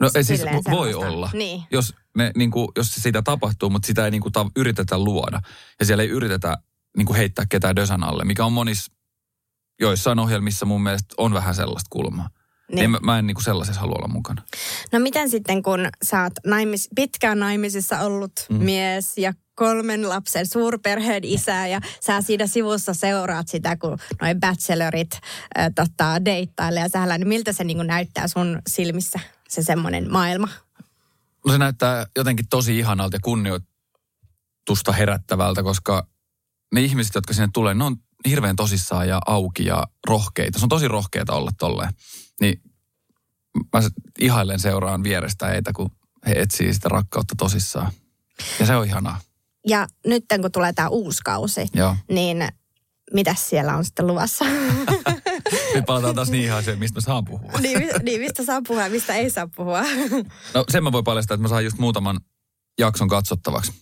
No 0.00 0.10
ei 0.14 0.24
siis 0.24 0.40
voi 0.40 0.62
semmoista. 0.62 0.98
olla, 1.08 1.30
Niin. 1.32 1.62
jos, 1.70 1.94
ne, 2.16 2.30
niin 2.36 2.50
kuin, 2.50 2.68
jos 2.76 2.94
sitä 2.94 3.22
tapahtuu, 3.22 3.70
mutta 3.70 3.86
sitä 3.86 4.04
ei 4.04 4.10
niin 4.10 4.20
kuin, 4.22 4.32
ta- 4.32 4.50
yritetä 4.56 4.98
luoda. 4.98 5.40
Ja 5.80 5.86
siellä 5.86 6.02
ei 6.02 6.08
yritetä 6.08 6.58
niin 6.96 7.06
kuin 7.06 7.16
heittää 7.16 7.44
ketään 7.48 7.76
dösan 7.76 8.04
alle, 8.04 8.24
mikä 8.24 8.44
on 8.44 8.52
monissa, 8.52 8.92
joissain 9.80 10.18
ohjelmissa 10.18 10.66
mun 10.66 10.82
mielestä 10.82 11.14
on 11.18 11.34
vähän 11.34 11.54
sellaista 11.54 11.88
kulmaa. 11.90 12.28
Niin. 12.68 12.76
Niin 12.76 12.90
mä, 12.90 12.98
mä 13.02 13.18
en 13.18 13.26
niin 13.26 13.34
kuin 13.34 13.44
sellaisessa 13.44 13.80
halua 13.80 13.94
olla 13.98 14.08
mukana. 14.08 14.42
No 14.92 14.98
miten 14.98 15.30
sitten, 15.30 15.62
kun 15.62 15.88
sä 16.02 16.22
oot 16.22 16.32
naimis, 16.46 16.88
pitkään 16.96 17.38
naimisissa 17.38 18.00
ollut 18.00 18.32
mm. 18.50 18.64
mies 18.64 19.18
ja 19.18 19.32
kolmen 19.54 20.08
lapsen 20.08 20.46
suurperheen 20.46 21.24
isä 21.24 21.66
ja 21.66 21.80
sä 22.00 22.20
siinä 22.20 22.46
sivussa 22.46 22.94
seuraat 22.94 23.48
sitä, 23.48 23.76
kun 23.76 23.98
noin 24.22 24.40
bachelorit 24.40 25.12
äh, 25.58 25.70
tota, 25.74 26.24
deittailee 26.24 26.82
ja 26.82 26.88
sähllä, 26.88 27.18
niin 27.18 27.28
miltä 27.28 27.52
se 27.52 27.64
niin 27.64 27.76
kuin 27.76 27.86
näyttää 27.86 28.28
sun 28.28 28.62
silmissä, 28.68 29.20
se 29.48 29.62
semmoinen 29.62 30.12
maailma? 30.12 30.48
No 31.46 31.52
se 31.52 31.58
näyttää 31.58 32.06
jotenkin 32.16 32.48
tosi 32.50 32.78
ihanalta 32.78 33.16
ja 33.16 33.20
kunnioitusta 33.22 34.92
herättävältä, 34.98 35.62
koska 35.62 36.06
ne 36.74 36.80
ihmiset, 36.80 37.14
jotka 37.14 37.34
sinne 37.34 37.48
tulee, 37.52 37.74
ne 37.74 37.84
on 37.84 37.96
hirveän 38.28 38.56
tosissaan 38.56 39.08
ja 39.08 39.20
auki 39.26 39.64
ja 39.64 39.86
rohkeita. 40.06 40.58
Se 40.58 40.64
on 40.64 40.68
tosi 40.68 40.88
rohkeita 40.88 41.32
olla 41.32 41.50
tolleen. 41.58 41.92
Niin 42.40 42.60
mä 43.72 43.80
se- 43.82 43.88
ihailen 44.20 44.60
seuraan 44.60 45.02
vierestä 45.02 45.46
heitä, 45.46 45.72
kun 45.72 45.90
he 46.26 46.32
etsii 46.32 46.74
sitä 46.74 46.88
rakkautta 46.88 47.34
tosissaan. 47.38 47.92
Ja 48.60 48.66
se 48.66 48.76
on 48.76 48.86
ihanaa. 48.86 49.20
Ja 49.68 49.86
nyt 50.06 50.24
kun 50.40 50.52
tulee 50.52 50.72
tämä 50.72 50.88
uusi 50.88 51.20
kausi, 51.24 51.66
Joo. 51.74 51.96
niin 52.10 52.48
mitäs 53.12 53.48
siellä 53.50 53.76
on 53.76 53.84
sitten 53.84 54.06
luvassa? 54.06 54.44
Nyt 55.74 55.86
palataan 55.86 56.14
taas 56.14 56.30
niihin 56.30 56.52
asioihin, 56.52 56.78
mistä 56.80 56.96
mä 56.96 57.00
saan 57.00 57.24
puhua. 57.24 57.52
niin, 57.60 57.78
niin, 58.02 58.20
mistä 58.20 58.44
saa 58.44 58.62
puhua 58.68 58.82
ja 58.82 58.90
mistä 58.90 59.14
ei 59.14 59.30
saa 59.30 59.48
puhua? 59.56 59.82
No 60.54 60.64
sen 60.68 60.84
mä 60.84 60.92
voin 60.92 61.04
paljastaa, 61.04 61.34
että 61.34 61.42
mä 61.42 61.48
sain 61.48 61.64
just 61.64 61.78
muutaman 61.78 62.20
jakson 62.78 63.08
katsottavaksi. 63.08 63.72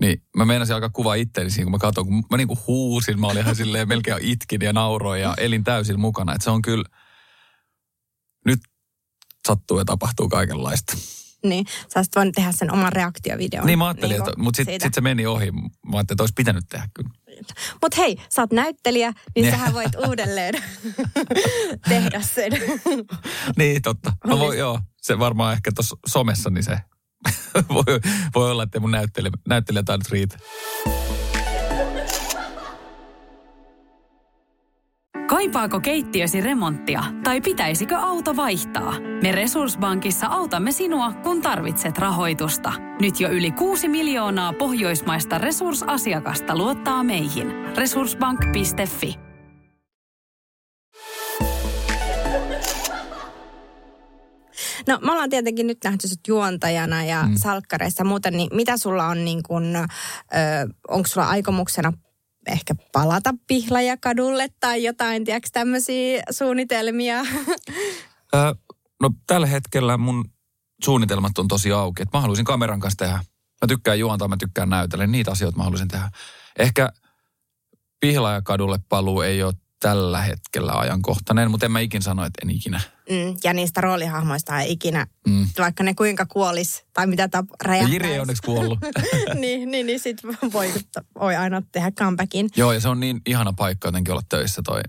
Niin 0.00 0.22
mä 0.36 0.44
meinasin 0.44 0.74
alkaa 0.74 0.90
kuvaa 0.90 1.14
itteeni 1.14 1.50
siinä, 1.50 1.64
kun 1.64 1.72
mä 1.72 1.78
katsoin, 1.78 2.06
kun 2.06 2.24
mä 2.30 2.36
niinku 2.36 2.58
huusin, 2.66 3.20
mä 3.20 3.26
olin 3.26 3.42
ihan 3.42 3.56
silleen 3.56 3.88
melkein 3.88 4.18
itkin 4.20 4.60
ja 4.60 4.72
nauroin 4.72 5.22
ja 5.22 5.34
elin 5.36 5.64
täysin 5.64 6.00
mukana. 6.00 6.32
Että 6.34 6.44
se 6.44 6.50
on 6.50 6.62
kyllä, 6.62 6.84
nyt 8.44 8.60
sattuu 9.48 9.78
ja 9.78 9.84
tapahtuu 9.84 10.28
kaikenlaista. 10.28 10.96
niin, 11.44 11.66
sä 11.66 11.98
olisit 12.00 12.16
voinut 12.16 12.34
tehdä 12.34 12.52
sen 12.52 12.72
oman 12.72 12.92
reaktiovideon. 12.92 13.66
Niin 13.66 13.78
mä 13.78 13.86
ajattelin, 13.86 14.16
että, 14.16 14.32
mutta 14.36 14.56
sitten 14.56 14.80
sit 14.80 14.94
se 14.94 15.00
meni 15.00 15.26
ohi. 15.26 15.50
Mä 15.52 15.60
ajattelin, 15.62 16.02
että 16.10 16.22
olisi 16.22 16.34
pitänyt 16.36 16.64
tehdä 16.68 16.88
kyllä. 16.94 17.10
Mutta 17.82 17.96
hei, 17.98 18.16
sä 18.34 18.42
oot 18.42 18.52
näyttelijä, 18.52 19.12
niin 19.34 19.42
Niin. 19.42 19.50
sähän 19.54 19.74
voit 19.74 19.92
uudelleen 20.08 20.54
tehdä 21.88 22.20
sen. 22.20 22.52
Niin, 23.58 23.82
totta. 23.82 24.12
Mä 24.26 24.38
voin, 24.38 24.58
joo, 24.58 24.80
se 25.02 25.18
varmaan 25.18 25.52
ehkä 25.52 25.70
tuossa 25.74 25.96
somessa, 26.06 26.50
niin 26.50 26.64
se 26.64 26.78
voi, 27.74 27.84
voi 28.34 28.50
olla, 28.50 28.62
että 28.62 28.80
mun 28.80 28.90
näyttelijä, 28.90 29.32
näyttelijätaidot 29.48 30.08
riitä. 30.10 30.38
Kaipaako 35.34 35.80
keittiösi 35.80 36.40
remonttia 36.40 37.04
tai 37.24 37.40
pitäisikö 37.40 37.96
auto 37.96 38.36
vaihtaa? 38.36 39.00
Me 39.22 39.32
Resurssbankissa 39.32 40.26
autamme 40.26 40.72
sinua, 40.72 41.12
kun 41.12 41.42
tarvitset 41.42 41.98
rahoitusta. 41.98 42.72
Nyt 43.00 43.20
jo 43.20 43.28
yli 43.28 43.50
6 43.50 43.88
miljoonaa 43.88 44.52
pohjoismaista 44.52 45.38
resursasiakasta 45.38 46.56
luottaa 46.56 47.04
meihin. 47.04 47.52
Resurssbank.fi 47.76 49.14
No 54.88 54.98
me 55.02 55.12
ollaan 55.12 55.30
tietenkin 55.30 55.66
nyt 55.66 55.78
nähty 55.84 56.08
sut 56.08 56.28
juontajana 56.28 57.04
ja 57.04 57.22
mm. 57.22 57.34
salkkareissa 57.36 58.00
ja 58.00 58.08
muuten, 58.08 58.36
niin 58.36 58.48
mitä 58.52 58.76
sulla 58.76 59.06
on 59.06 59.24
niin 59.24 59.42
kuin, 59.42 59.76
ö, 59.76 59.80
onko 60.88 61.08
sulla 61.08 61.28
aikomuksena 61.28 61.92
ehkä 62.46 62.74
palata 62.92 63.34
Pihlajakadulle 63.46 64.48
tai 64.60 64.84
jotain, 64.84 65.24
tiedätkö 65.24 65.48
tämmöisiä 65.52 66.22
suunnitelmia? 66.30 67.20
Ö, 68.34 68.54
no 69.02 69.10
tällä 69.26 69.46
hetkellä 69.46 69.96
mun 69.96 70.24
suunnitelmat 70.84 71.38
on 71.38 71.48
tosi 71.48 71.72
auki. 71.72 72.02
Että 72.02 72.18
mä 72.18 72.20
haluaisin 72.20 72.44
kameran 72.44 72.80
kanssa 72.80 72.98
tehdä. 72.98 73.14
Mä 73.62 73.68
tykkään 73.68 73.98
juontaa, 73.98 74.28
mä 74.28 74.36
tykkään 74.36 74.68
näytellä. 74.70 75.06
Niitä 75.06 75.30
asioita 75.30 75.56
mä 75.56 75.64
haluaisin 75.64 75.88
tehdä. 75.88 76.10
Ehkä 76.58 76.92
Pihlajakadulle 78.00 78.78
paluu 78.88 79.20
ei 79.20 79.42
ole 79.42 79.54
tällä 79.84 80.22
hetkellä 80.22 80.72
ajankohtainen, 80.72 81.50
mutta 81.50 81.66
en 81.66 81.72
mä 81.72 81.80
ikin 81.80 82.02
sano, 82.02 82.24
että 82.24 82.40
en 82.42 82.50
ikinä. 82.50 82.80
Mm, 83.10 83.36
ja 83.44 83.52
niistä 83.52 83.80
roolihahmoista 83.80 84.60
ei 84.60 84.72
ikinä, 84.72 85.06
Mm. 85.26 85.48
vaikka 85.58 85.82
ne 85.84 85.94
kuinka 85.94 86.26
kuolis 86.26 86.84
tai 86.92 87.06
mitä 87.06 87.28
tap 87.28 87.46
räjähtäisi. 87.62 87.94
Jiri 87.94 88.12
ei 88.12 88.20
onneksi 88.20 88.42
kuollut. 88.42 88.78
niin, 89.40 89.70
niin, 89.70 89.86
niin 89.86 90.00
sit 90.00 90.16
voi, 90.52 90.72
voi 91.20 91.36
aina 91.36 91.62
tehdä 91.72 91.90
comebackin. 91.90 92.48
Joo, 92.56 92.72
ja 92.72 92.80
se 92.80 92.88
on 92.88 93.00
niin 93.00 93.20
ihana 93.26 93.52
paikka 93.52 93.88
jotenkin 93.88 94.12
olla 94.12 94.22
töissä 94.28 94.62
toi 94.64 94.80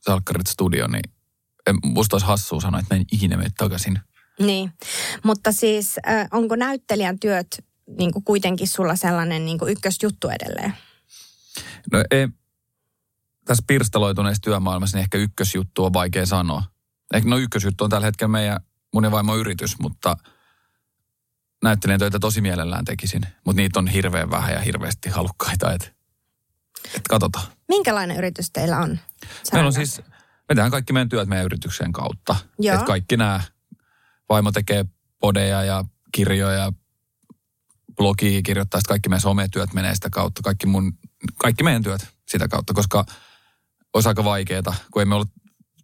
Salkkarit 0.00 0.46
Studio, 0.46 0.86
niin 0.86 1.02
en, 1.66 1.76
musta 1.84 2.16
olisi 2.16 2.26
hassua 2.26 2.60
sanoa, 2.60 2.80
että 2.80 2.94
mä 2.94 3.00
en 3.00 3.06
ikinä 3.12 3.36
mene 3.36 3.50
takaisin. 3.58 3.98
Niin, 4.40 4.72
mutta 5.24 5.52
siis 5.52 5.96
äh, 6.08 6.28
onko 6.30 6.56
näyttelijän 6.56 7.18
työt 7.18 7.64
niin 7.98 8.12
kuin 8.12 8.24
kuitenkin 8.24 8.68
sulla 8.68 8.96
sellainen 8.96 9.44
niin 9.44 9.58
kuin 9.58 9.72
ykkösjuttu 9.72 10.28
edelleen? 10.28 10.74
No 11.92 12.04
ei, 12.10 12.28
tässä 13.46 13.64
pirstaloituneessa 13.66 14.42
työmaailmassa 14.42 14.96
niin 14.96 15.02
ehkä 15.02 15.18
ykkösjuttu 15.18 15.84
on 15.84 15.92
vaikea 15.92 16.26
sanoa. 16.26 16.62
Ehkä 17.14 17.28
no 17.28 17.38
ykkösjuttu 17.38 17.84
on 17.84 17.90
tällä 17.90 18.04
hetkellä 18.04 18.28
meidän 18.28 18.60
mun 18.94 19.04
ja 19.04 19.10
vaimo 19.10 19.36
yritys, 19.36 19.78
mutta 19.78 20.16
näyttelijän 21.62 22.00
töitä 22.00 22.18
tosi 22.18 22.40
mielellään 22.40 22.84
tekisin. 22.84 23.22
Mutta 23.44 23.62
niitä 23.62 23.78
on 23.78 23.88
hirveän 23.88 24.30
vähän 24.30 24.52
ja 24.52 24.60
hirveästi 24.60 25.08
halukkaita, 25.08 25.72
että 25.72 25.88
et 26.94 27.02
katsotaan. 27.08 27.46
Minkälainen 27.68 28.16
yritys 28.16 28.50
teillä 28.50 28.78
on? 28.78 28.98
Meillä 29.52 29.66
on 29.66 29.72
siis, 29.72 29.98
me 30.48 30.54
tehdään 30.54 30.70
kaikki 30.70 30.92
meidän 30.92 31.08
työt 31.08 31.28
meidän 31.28 31.46
yrityksen 31.46 31.92
kautta. 31.92 32.36
Joo. 32.58 32.78
Et 32.78 32.86
kaikki 32.86 33.16
nämä, 33.16 33.40
vaimo 34.28 34.52
tekee 34.52 34.84
podeja 35.20 35.64
ja 35.64 35.84
kirjoja, 36.12 36.72
blogia 37.96 38.42
kirjoittaa, 38.42 38.80
sitten 38.80 38.88
kaikki 38.88 39.08
meidän 39.08 39.20
sometyöt 39.20 39.72
menee 39.72 39.94
sitä 39.94 40.10
kautta. 40.10 40.42
Kaikki, 40.42 40.66
mun, 40.66 40.98
kaikki 41.38 41.62
meidän 41.62 41.82
työt 41.82 42.08
sitä 42.28 42.48
kautta, 42.48 42.74
koska 42.74 43.04
olisi 43.96 44.08
aika 44.08 44.24
vaikeaa, 44.24 44.74
kun 44.92 45.02
ei 45.02 45.06
me 45.06 45.14
olla 45.14 45.26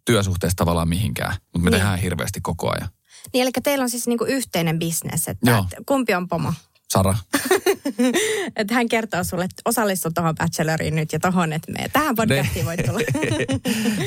työsuhteessa 0.05 0.55
tavallaan 0.55 0.89
mihinkään, 0.89 1.33
mutta 1.41 1.59
me 1.59 1.69
Niin. 1.69 1.79
tehdään 1.79 1.99
hirveästi 1.99 2.41
koko 2.41 2.71
ajan. 2.71 2.89
Niin, 3.33 3.41
eli 3.41 3.51
teillä 3.63 3.83
on 3.83 3.89
siis 3.89 4.07
niin 4.07 4.17
kuin 4.17 4.29
yhteinen 4.29 4.79
bisnes, 4.79 5.27
että 5.27 5.51
Joo. 5.51 5.59
et 5.59 5.83
kumpi 5.85 6.13
on 6.13 6.27
pomo? 6.27 6.53
Sara, 6.93 7.15
Että 8.55 8.73
hän 8.73 8.89
kertoo 8.89 9.23
sulle, 9.23 9.43
että 9.43 9.61
osallistu 9.65 10.09
tuohon 10.11 10.35
bacheloriin 10.35 10.95
nyt 10.95 11.13
ja 11.13 11.19
tohon, 11.19 11.53
että 11.53 11.71
me 11.71 11.89
tähän 11.93 12.15
podcastiin 12.15 12.65
voi 12.65 12.77
tulla. 12.77 12.99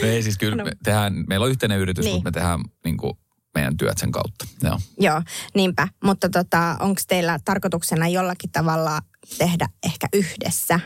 me 0.02 0.08
ei 0.14 0.22
siis 0.22 0.38
kyllä, 0.38 0.56
No. 0.56 0.64
me 0.64 0.72
tehdään, 0.84 1.24
meillä 1.28 1.44
on 1.44 1.50
yhteinen 1.50 1.78
yritys, 1.78 2.04
Niin. 2.04 2.14
mutta 2.16 2.28
me 2.28 2.32
tehdään 2.32 2.60
niin 2.84 2.96
kuin, 2.96 3.12
meidän 3.54 3.76
työt 3.76 3.98
sen 3.98 4.12
kautta. 4.12 4.46
Joo. 4.62 4.80
Joo, 5.00 5.22
niinpä. 5.54 5.88
Mutta 6.04 6.28
tota, 6.28 6.76
onko 6.80 7.00
teillä 7.08 7.38
tarkoituksena 7.44 8.08
jollakin 8.08 8.50
tavalla 8.52 9.00
tehdä 9.38 9.68
ehkä 9.84 10.06
yhdessä? 10.12 10.80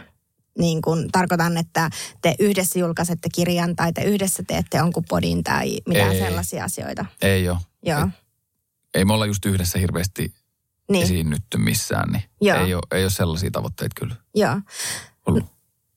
Niin 0.59 0.83
kun 0.83 1.09
tarkoitan, 1.13 1.57
että 1.57 1.91
te 2.23 2.35
yhdessä 2.39 2.79
julkaisette 2.79 3.29
kirjan 3.35 3.77
tai 3.77 3.93
te 3.93 4.03
yhdessä 4.03 4.43
teette 4.47 4.79
jonkun 4.79 5.05
podin 5.09 5.45
tai 5.45 5.79
mitään 5.89 6.13
Ei. 6.13 6.21
sellaisia 6.21 6.65
asioita. 6.65 7.07
Ei 7.23 7.49
ole. 7.49 7.59
Joo, 7.83 8.09
Ei 8.95 9.05
me 9.05 9.13
olla 9.13 9.27
just 9.27 9.47
yhdessä 9.47 9.79
hirveästi 9.79 10.35
niin, 10.91 11.03
esiinnytty 11.03 11.59
missään, 11.59 12.13
niin 12.13 12.23
Joo. 12.41 12.59
ei 12.59 12.75
ole, 12.75 12.83
ei 12.91 13.05
ole 13.05 13.11
sellaisia 13.11 13.51
tavoitteita 13.51 14.01
kyllä 14.01 14.17
joo. 14.35 14.61
ollut. 15.27 15.45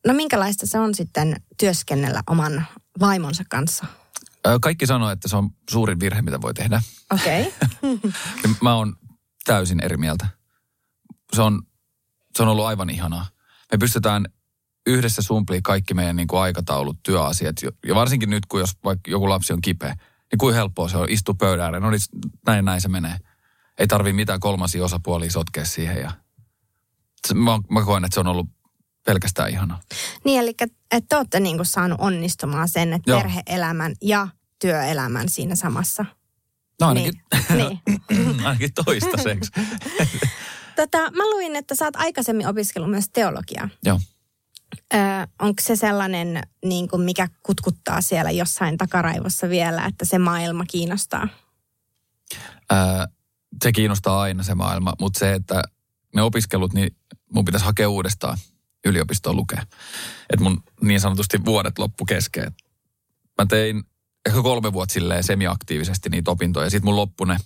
No 0.08 0.14
minkälaista 0.14 0.68
se 0.68 0.80
on 0.80 0.96
sitten 0.96 1.36
työskennellä 1.60 2.24
oman 2.28 2.66
vaimonsa 3.00 3.44
kanssa? 3.50 3.86
Kaikki 4.62 4.86
sanoo, 4.86 5.10
että 5.10 5.28
se 5.28 5.36
on 5.36 5.50
suurin 5.70 6.00
virhe, 6.00 6.22
mitä 6.22 6.42
voi 6.42 6.54
tehdä. 6.54 6.82
Okei. 7.14 7.54
Okay. 7.82 8.12
Mä 8.64 8.76
oon 8.76 8.96
täysin 9.46 9.84
eri 9.84 9.98
mieltä. 9.98 10.28
Se 11.34 11.42
on, 11.42 11.62
se 12.38 12.44
on 12.44 12.50
ollut 12.50 12.66
aivan 12.66 12.90
ihanaa. 12.90 13.26
Me 13.72 13.78
pystytään 13.78 14.26
yhdessä 14.88 15.22
sumplii 15.22 15.62
kaikki 15.62 15.94
meidän 15.94 16.16
niin 16.16 16.28
kuin 16.28 16.42
aikataulut, 16.42 17.04
työasiat. 17.04 17.56
Ja 17.88 17.96
varsinkin 17.96 18.30
nyt, 18.30 18.46
kun 18.46 18.60
jos 18.60 18.72
vaikka 18.84 19.12
joku 19.12 19.30
lapsi 19.30 19.54
on 19.54 19.62
kipeä, 19.62 19.96
niin 20.32 20.38
kuin 20.40 20.56
helppoa 20.56 20.90
se 20.90 20.98
on 20.98 21.10
istua 21.10 21.36
pöydän 21.40 21.66
ääreen. 21.66 21.84
No 21.84 21.90
niin, 21.90 22.02
näin, 22.46 22.66
näin 22.66 22.82
se 22.82 22.88
menee. 22.88 23.18
Ei 23.80 23.88
tarvii 23.88 24.13
mitään 24.13 24.40
kolmasia 24.40 24.84
osapuolia 24.84 25.32
sotkea 25.32 25.66
siihen. 25.66 25.98
Ja 25.98 26.12
mä, 27.34 27.60
mä 27.70 27.86
koen, 27.86 28.06
että 28.06 28.13
se 28.13 28.20
on 28.20 28.28
ollut 28.28 28.48
pelkästään 29.06 29.50
ihanaa. 29.50 29.80
Niin, 30.25 30.40
eli 30.40 30.50
että 30.92 31.08
te 31.10 31.16
olette 31.18 31.40
niin 31.40 31.56
kuin 31.56 31.66
saanut 31.66 32.02
onnistumaan 32.02 32.70
sen, 32.70 32.94
että 32.94 33.12
Joo. 33.12 33.22
perhe-elämän 33.22 33.94
ja 34.02 34.28
työelämän 34.62 35.30
siinä 35.30 35.56
samassa. 35.56 36.06
No 36.82 36.88
ainakin, 36.88 37.13
Niin. 37.56 37.80
niin. 38.10 38.46
ainakin 38.46 38.74
toistaiseksi. 38.86 39.52
Tota, 40.75 41.12
mä 41.12 41.24
luin, 41.24 41.56
että 41.56 41.75
sä 41.75 41.86
oot 41.86 41.96
aikaisemmin 41.96 42.48
opiskellut 42.48 42.90
myös 42.90 43.10
teologiaa. 43.13 43.70
Joo. 43.86 44.00
Öö, 44.94 45.00
onko 45.39 45.62
se 45.62 45.75
sellainen, 45.75 46.42
niin 46.65 46.88
kuin 46.88 47.01
mikä 47.01 47.27
kutkuttaa 47.44 48.01
siellä 48.01 48.32
jossain 48.32 48.77
takaraivossa 48.77 49.50
vielä, 49.50 49.86
että 49.86 50.06
se 50.06 50.18
maailma 50.18 50.65
kiinnostaa? 50.65 51.27
Ää, 52.70 53.08
se 53.63 53.72
kiinnostaa 53.72 54.22
aina 54.22 54.44
se 54.44 54.56
maailma, 54.56 54.94
mutta 55.00 55.20
se, 55.20 55.34
että 55.34 55.63
ne 56.15 56.22
opiskelut, 56.22 56.74
niin 56.74 56.96
mun 57.34 57.46
pitäisi 57.46 57.65
hakea 57.65 57.89
uudestaan 57.89 58.38
yliopistoon 58.86 59.36
lukea. 59.36 59.62
Että 60.30 60.44
mun 60.44 60.63
niin 60.82 61.00
sanotusti 61.00 61.46
vuodet 61.46 61.80
loppu 61.80 62.06
kesken. 62.06 62.56
Mä 63.38 63.46
tein 63.46 63.84
ehkä 64.25 64.42
kolme 64.42 64.74
vuotta 64.74 64.94
silleen 64.94 65.24
semiaktiivisesti 65.24 66.10
niitä 66.10 66.32
opintoja. 66.32 66.70
Sitten 66.70 66.86
mun 66.86 66.96
loppu 66.96 67.25
ne, 67.25 67.38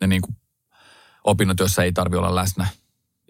ne 0.00 0.06
niin 0.06 0.22
kuin 0.22 0.36
opinnot, 1.24 1.58
joissa 1.58 1.82
ei 1.84 1.92
tarvi 1.92 2.16
olla 2.16 2.34
läsnä. 2.34 2.66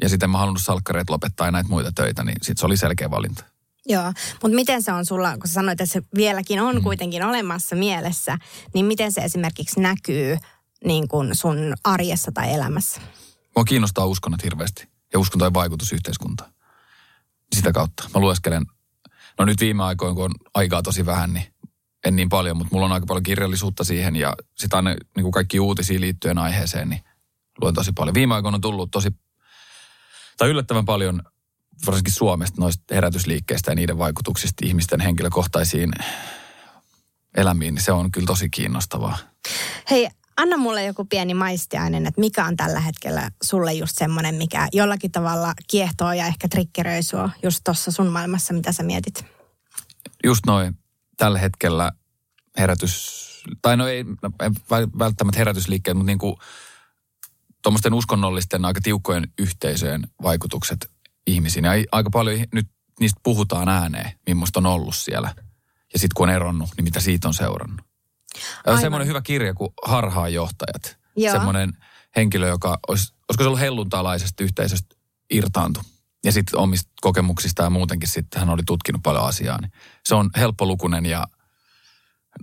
Ja 0.03 0.09
sitten 0.09 0.31
mä 0.31 0.39
halunnut 0.39 0.63
salkkareet 0.63 1.11
lopettaa 1.11 1.47
ja 1.47 1.51
näitä 1.51 1.69
muita 1.69 1.93
töitä, 1.93 2.25
niin 2.25 2.37
sitten 2.43 2.57
se 2.61 2.67
oli 2.67 2.77
selkeä 2.77 3.11
valinta. 3.11 3.45
Joo, 3.87 4.13
mutta 4.43 4.55
miten 4.55 4.83
se 4.83 4.93
on 4.93 5.07
sulla, 5.07 5.39
kun 5.39 5.49
sä 5.49 5.55
sanoit, 5.55 5.81
että 5.81 5.93
se 5.93 6.03
vieläkin 6.17 6.61
on 6.61 6.75
mm. 6.75 6.83
kuitenkin 6.83 7.25
olemassa 7.25 7.77
mielessä, 7.77 8.39
niin 8.75 8.87
miten 8.87 9.13
se 9.13 9.21
esimerkiksi 9.21 9.81
näkyy 9.81 10.39
niin 10.85 11.09
kuin 11.09 11.35
sun 11.35 11.75
arjessa 11.85 12.33
tai 12.33 12.55
elämässä? 12.55 13.01
Mua 13.57 13.65
kiinnostaa 13.65 14.07
uskonnot 14.07 14.45
hirveästi 14.45 14.89
ja 15.13 15.19
uskontojen 15.19 15.55
vaikutus 15.55 15.93
yhteiskuntaan. 15.93 16.53
Sitä 17.55 17.73
kautta. 17.73 18.11
Mä 18.15 18.21
lueskelen, 18.21 18.67
no 19.39 19.45
nyt 19.45 19.61
viime 19.61 19.85
aikoina, 19.85 20.15
kun 20.15 20.25
on 20.25 20.35
aikaa 20.55 20.83
tosi 20.83 21.07
vähän, 21.07 21.33
niin 21.33 21.47
en 22.05 22.17
niin 22.17 22.29
paljon, 22.29 22.57
mutta 22.57 22.75
mulla 22.75 22.87
on 22.87 22.93
aika 22.93 23.07
paljon 23.07 23.23
kirjallisuutta 23.23 23.85
siihen 23.85 24.17
ja 24.17 24.37
sitä 24.59 24.77
aina 24.77 24.91
niin 24.91 25.23
kuin 25.23 25.33
kaikki 25.33 25.61
uutisia 25.61 26.01
liittyen 26.01 26.39
aiheeseen, 26.39 26.89
niin 26.89 27.03
luen 27.61 27.75
tosi 27.75 27.93
paljon. 27.93 28.15
Viime 28.15 28.35
aikoina 28.35 28.55
on 28.55 28.61
tullut 28.61 28.91
tosi, 28.91 29.09
tai 30.37 30.49
yllättävän 30.49 30.85
paljon 30.85 31.23
varsinkin 31.87 32.13
Suomesta 32.13 32.61
noista 32.61 32.95
herätysliikkeistä 32.95 33.71
ja 33.71 33.75
niiden 33.75 33.99
vaikutuksista 33.99 34.67
ihmisten 34.67 35.01
henkilökohtaisiin 35.01 35.93
elämiin, 37.37 37.75
niin 37.75 37.83
se 37.83 37.93
on 37.93 38.13
kyllä 38.13 38.27
tosi 38.27 38.51
kiinnostavaa. 38.51 39.19
Hei, 39.91 40.09
anna 40.37 40.57
mulle 40.57 40.85
joku 40.85 41.05
pieni 41.05 41.35
maistiainen, 41.35 42.07
että 42.07 42.21
mikä 42.21 42.45
on 42.45 42.57
tällä 42.57 42.81
hetkellä 42.81 43.31
sulle 43.43 43.73
just 43.73 43.99
semmoinen, 43.99 44.35
mikä 44.35 44.69
jollakin 44.73 45.13
tavalla 45.13 45.55
kiehtoo 45.71 46.13
ja 46.13 46.27
ehkä 46.27 46.49
triggeröi 46.49 47.03
sua 47.03 47.31
just 47.43 47.61
tuossa 47.65 47.91
sun 47.91 48.07
maailmassa, 48.07 48.55
mitä 48.55 48.73
sä 48.73 48.83
mietit? 48.83 49.25
Just 50.25 50.47
noin 50.47 50.79
tällä 51.17 51.39
hetkellä 51.39 51.93
herätys, 52.59 53.23
tai 53.63 53.77
no 53.77 53.87
ei 53.87 54.05
välttämättä 54.99 55.39
herätysliikkeet, 55.39 55.97
mutta 55.97 56.07
niin 56.07 56.19
kuin 56.19 56.37
tuommoisten 57.63 57.95
uskonnollisten 57.95 58.65
aika 58.65 58.81
tiukkojen 58.81 59.33
yhteisöjen 59.39 60.09
vaikutukset 60.23 60.91
ihmisiin. 61.27 61.65
Ja 61.65 61.73
aika 61.93 62.11
paljon 62.11 62.47
nyt 62.53 62.67
niistä 63.01 63.21
puhutaan 63.23 63.69
ääneen, 63.69 64.13
millaista 64.27 64.61
on 64.61 64.67
ollut 64.67 64.97
siellä. 64.97 65.35
Ja 65.93 65.99
sitten 65.99 66.15
kun 66.15 66.29
on 66.29 66.35
eronnut, 66.35 66.71
niin 66.77 66.85
mitä 66.85 67.01
siitä 67.01 67.29
on 67.29 67.35
seurannut. 67.35 67.87
On 68.67 68.81
semmoinen 68.81 69.09
hyvä 69.09 69.21
kirja 69.21 69.55
kuin 69.55 69.71
Harhaanjohtajat. 69.85 70.99
Joo. 71.17 71.33
Semmoinen 71.33 71.73
henkilö, 72.17 72.49
joka 72.49 72.79
olisi, 72.89 73.15
olisiko 73.29 73.45
se 73.45 73.47
ollut 73.47 73.61
helluntalaisesta 73.61 74.45
yhteisöstä 74.45 74.97
irtaantu. 75.31 75.81
Ja 76.25 76.33
sitten 76.33 76.61
omista 76.61 76.91
kokemuksista 77.01 77.63
ja 77.63 77.71
muutenkin 77.71 78.09
sitten 78.09 78.41
hän 78.41 78.51
oli 78.51 78.63
tutkinut 78.67 79.03
paljon 79.03 79.25
asiaa. 79.25 79.59
Niin 79.61 79.73
se 80.07 80.15
on 80.15 80.31
helppolukunen 80.37 81.07
ja 81.07 81.27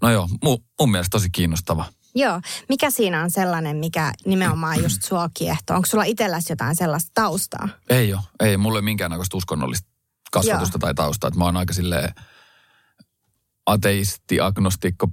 no 0.01 0.11
joo, 0.11 0.29
mu, 0.43 0.57
mun 0.79 0.91
mielestä 0.91 1.11
tosi 1.11 1.29
kiinnostava. 1.29 1.85
Joo. 2.15 2.41
Mikä 2.69 2.91
siinä 2.91 3.23
on 3.23 3.31
sellainen, 3.31 3.77
mikä 3.77 4.13
nimenomaan 4.25 4.83
just 4.83 5.03
sua 5.03 5.29
kiehtoo? 5.33 5.75
Onko 5.75 5.85
sulla 5.85 6.03
itselläsi 6.03 6.51
jotain 6.51 6.75
sellaista 6.75 7.11
taustaa? 7.13 7.69
Ei 7.89 8.13
ole. 8.13 8.21
Ei, 8.39 8.57
mulla 8.57 8.77
ei 8.77 8.81
minkäännäköistä 8.81 9.37
uskonnollista 9.37 9.89
kasvatusta 10.31 10.75
Joo. 10.75 10.79
tai 10.79 10.93
taustaa. 10.93 11.27
Että 11.27 11.37
mä 11.37 11.45
oon 11.45 11.57
aika 11.57 11.73
silleen 11.73 12.13
ateisti, 13.65 14.39
agnostikko 14.39 15.07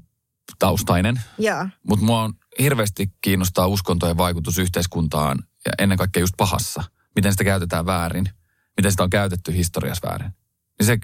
taustainen. 0.58 1.20
Joo. 1.38 1.66
Mutta 1.88 2.04
mua 2.04 2.22
on 2.22 2.32
hirveästi 2.58 3.12
kiinnostaa 3.20 3.66
uskontojen 3.66 4.16
vaikutus 4.16 4.58
yhteiskuntaan 4.58 5.38
ja 5.66 5.72
ennen 5.78 5.98
kaikkea 5.98 6.20
just 6.20 6.34
pahassa. 6.36 6.84
Miten 7.16 7.32
sitä 7.32 7.44
käytetään 7.44 7.86
väärin. 7.86 8.28
Miten 8.76 8.90
sitä 8.90 9.02
on 9.02 9.10
käytetty 9.10 9.52
historiassa 9.54 10.08
väärin. 10.08 10.30
Niin 10.78 10.86
se 10.86 10.98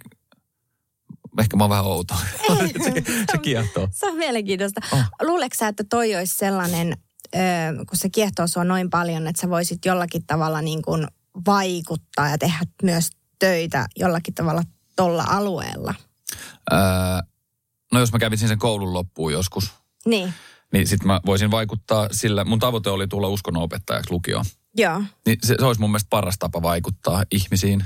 ehkä 1.38 1.56
mä 1.56 1.64
oon 1.64 1.70
vähän 1.70 1.84
outo. 1.84 2.14
Ei, 2.60 2.68
se, 2.84 3.02
se 3.32 3.38
kiehtoo. 3.38 3.88
Se 3.92 4.06
on 4.06 4.16
mielenkiintoista. 4.16 4.80
Oh. 4.92 5.04
Luuleeko 5.23 5.54
sä, 5.58 5.68
että 5.68 5.84
toi 5.90 6.16
olisi 6.16 6.36
sellainen, 6.36 6.97
kun 7.88 7.99
se 7.99 8.10
kiehtoo 8.10 8.47
sua 8.47 8.64
noin 8.64 8.90
paljon, 8.90 9.26
että 9.26 9.40
sä 9.40 9.50
voisit 9.50 9.84
jollakin 9.84 10.26
tavalla 10.26 10.62
niin 10.62 10.82
kuin 10.82 11.06
vaikuttaa 11.47 12.28
ja 12.28 12.38
tehdä 12.38 12.58
myös 12.82 13.10
töitä 13.38 13.86
jollakin 13.97 14.34
tavalla 14.34 14.62
tuolla 14.97 15.25
alueella? 15.28 15.95
Öö, 16.73 16.78
no 17.92 18.00
jos 18.00 18.12
mä 18.12 18.18
kävisin 18.18 18.49
sen 18.49 18.58
koulun 18.58 18.92
loppuun 18.92 19.32
joskus. 19.32 19.73
Niin. 20.06 20.34
Niin 20.73 20.86
sit 20.86 21.04
mä 21.04 21.21
voisin 21.26 21.50
vaikuttaa 21.50 22.08
sillä, 22.12 22.45
mun 22.45 22.58
tavoite 22.58 22.90
oli 22.90 23.08
tulla 23.08 23.28
uskonnonopettajaksi 23.28 24.10
lukioon. 24.10 24.45
Joo. 24.76 25.02
Niin 25.26 25.39
se, 25.43 25.54
se 25.58 25.65
olisi 25.65 25.80
mun 25.80 25.91
mielestä 25.91 26.11
paras 26.11 26.39
tapa 26.39 26.63
vaikuttaa 26.63 27.25
ihmisiin. 27.30 27.85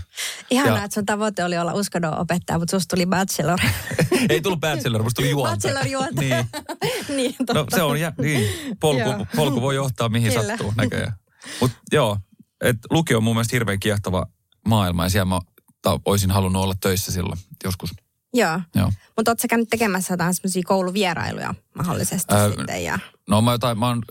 Ihanaa, 0.50 0.78
ja... 0.78 0.84
että 0.84 0.94
sun 0.94 1.06
tavoite 1.06 1.44
oli 1.44 1.58
olla 1.58 1.72
uskonnon 1.72 2.18
opettaja, 2.18 2.58
mutta 2.58 2.70
susta 2.70 2.96
tuli 2.96 3.06
bachelor. 3.06 3.58
Ei 4.28 4.40
tullut 4.40 4.60
bachelor, 4.60 5.02
musta 5.02 5.22
tuli 5.22 5.30
juontaja. 5.30 5.74
Bachelor 5.74 5.86
juontaja. 5.86 6.44
niin. 6.82 6.94
niin 7.16 7.34
totta. 7.38 7.54
No 7.54 7.66
se 7.74 7.82
on, 7.82 8.00
ja, 8.00 8.12
niin, 8.18 8.76
polku, 8.80 9.26
polku 9.36 9.60
voi 9.60 9.74
johtaa 9.74 10.08
mihin 10.08 10.32
Kyllä. 10.32 10.46
sattuu 10.46 10.72
näköjään. 10.76 11.12
Mutta 11.60 11.76
joo, 11.92 12.18
et 12.60 12.76
lukio 12.90 13.16
on 13.16 13.24
mun 13.24 13.34
mielestä 13.34 13.56
hirveän 13.56 13.80
kiehtova 13.80 14.26
maailma 14.68 15.04
ja 15.04 15.10
siellä 15.10 15.24
mä 15.24 15.40
ta, 15.82 16.00
olisin 16.04 16.30
halunnut 16.30 16.62
olla 16.62 16.74
töissä 16.80 17.12
silloin 17.12 17.38
joskus. 17.64 17.90
Joo. 18.34 18.60
Joo. 18.74 18.92
Mutta 19.16 19.30
ootko 19.30 19.48
käynyt 19.48 19.68
tekemässä 19.68 20.12
jotain 20.12 20.34
semmoisia 20.34 20.62
kouluvierailuja 20.66 21.54
mahdollisesti 21.74 22.34
öö, 22.34 22.52
sitten? 22.52 22.84
Ja... 22.84 22.98
No 23.28 23.40
mä, 23.42 23.52
jotain, 23.52 23.78
mä 23.78 23.86
oon 23.86 24.02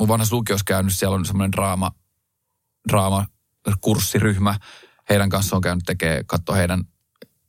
mun 0.00 0.08
vanhassa 0.08 0.36
lukiossa 0.36 0.64
käynyt, 0.66 0.94
siellä 0.94 1.14
on 1.14 1.24
semmoinen 1.24 1.52
draama, 1.52 1.90
draama 2.88 3.26
kurssiryhmä. 3.80 4.58
Heidän 5.08 5.30
kanssa 5.30 5.56
on 5.56 5.62
käynyt 5.62 5.84
tekemään, 5.86 6.26
katsoa 6.26 6.56
heidän 6.56 6.84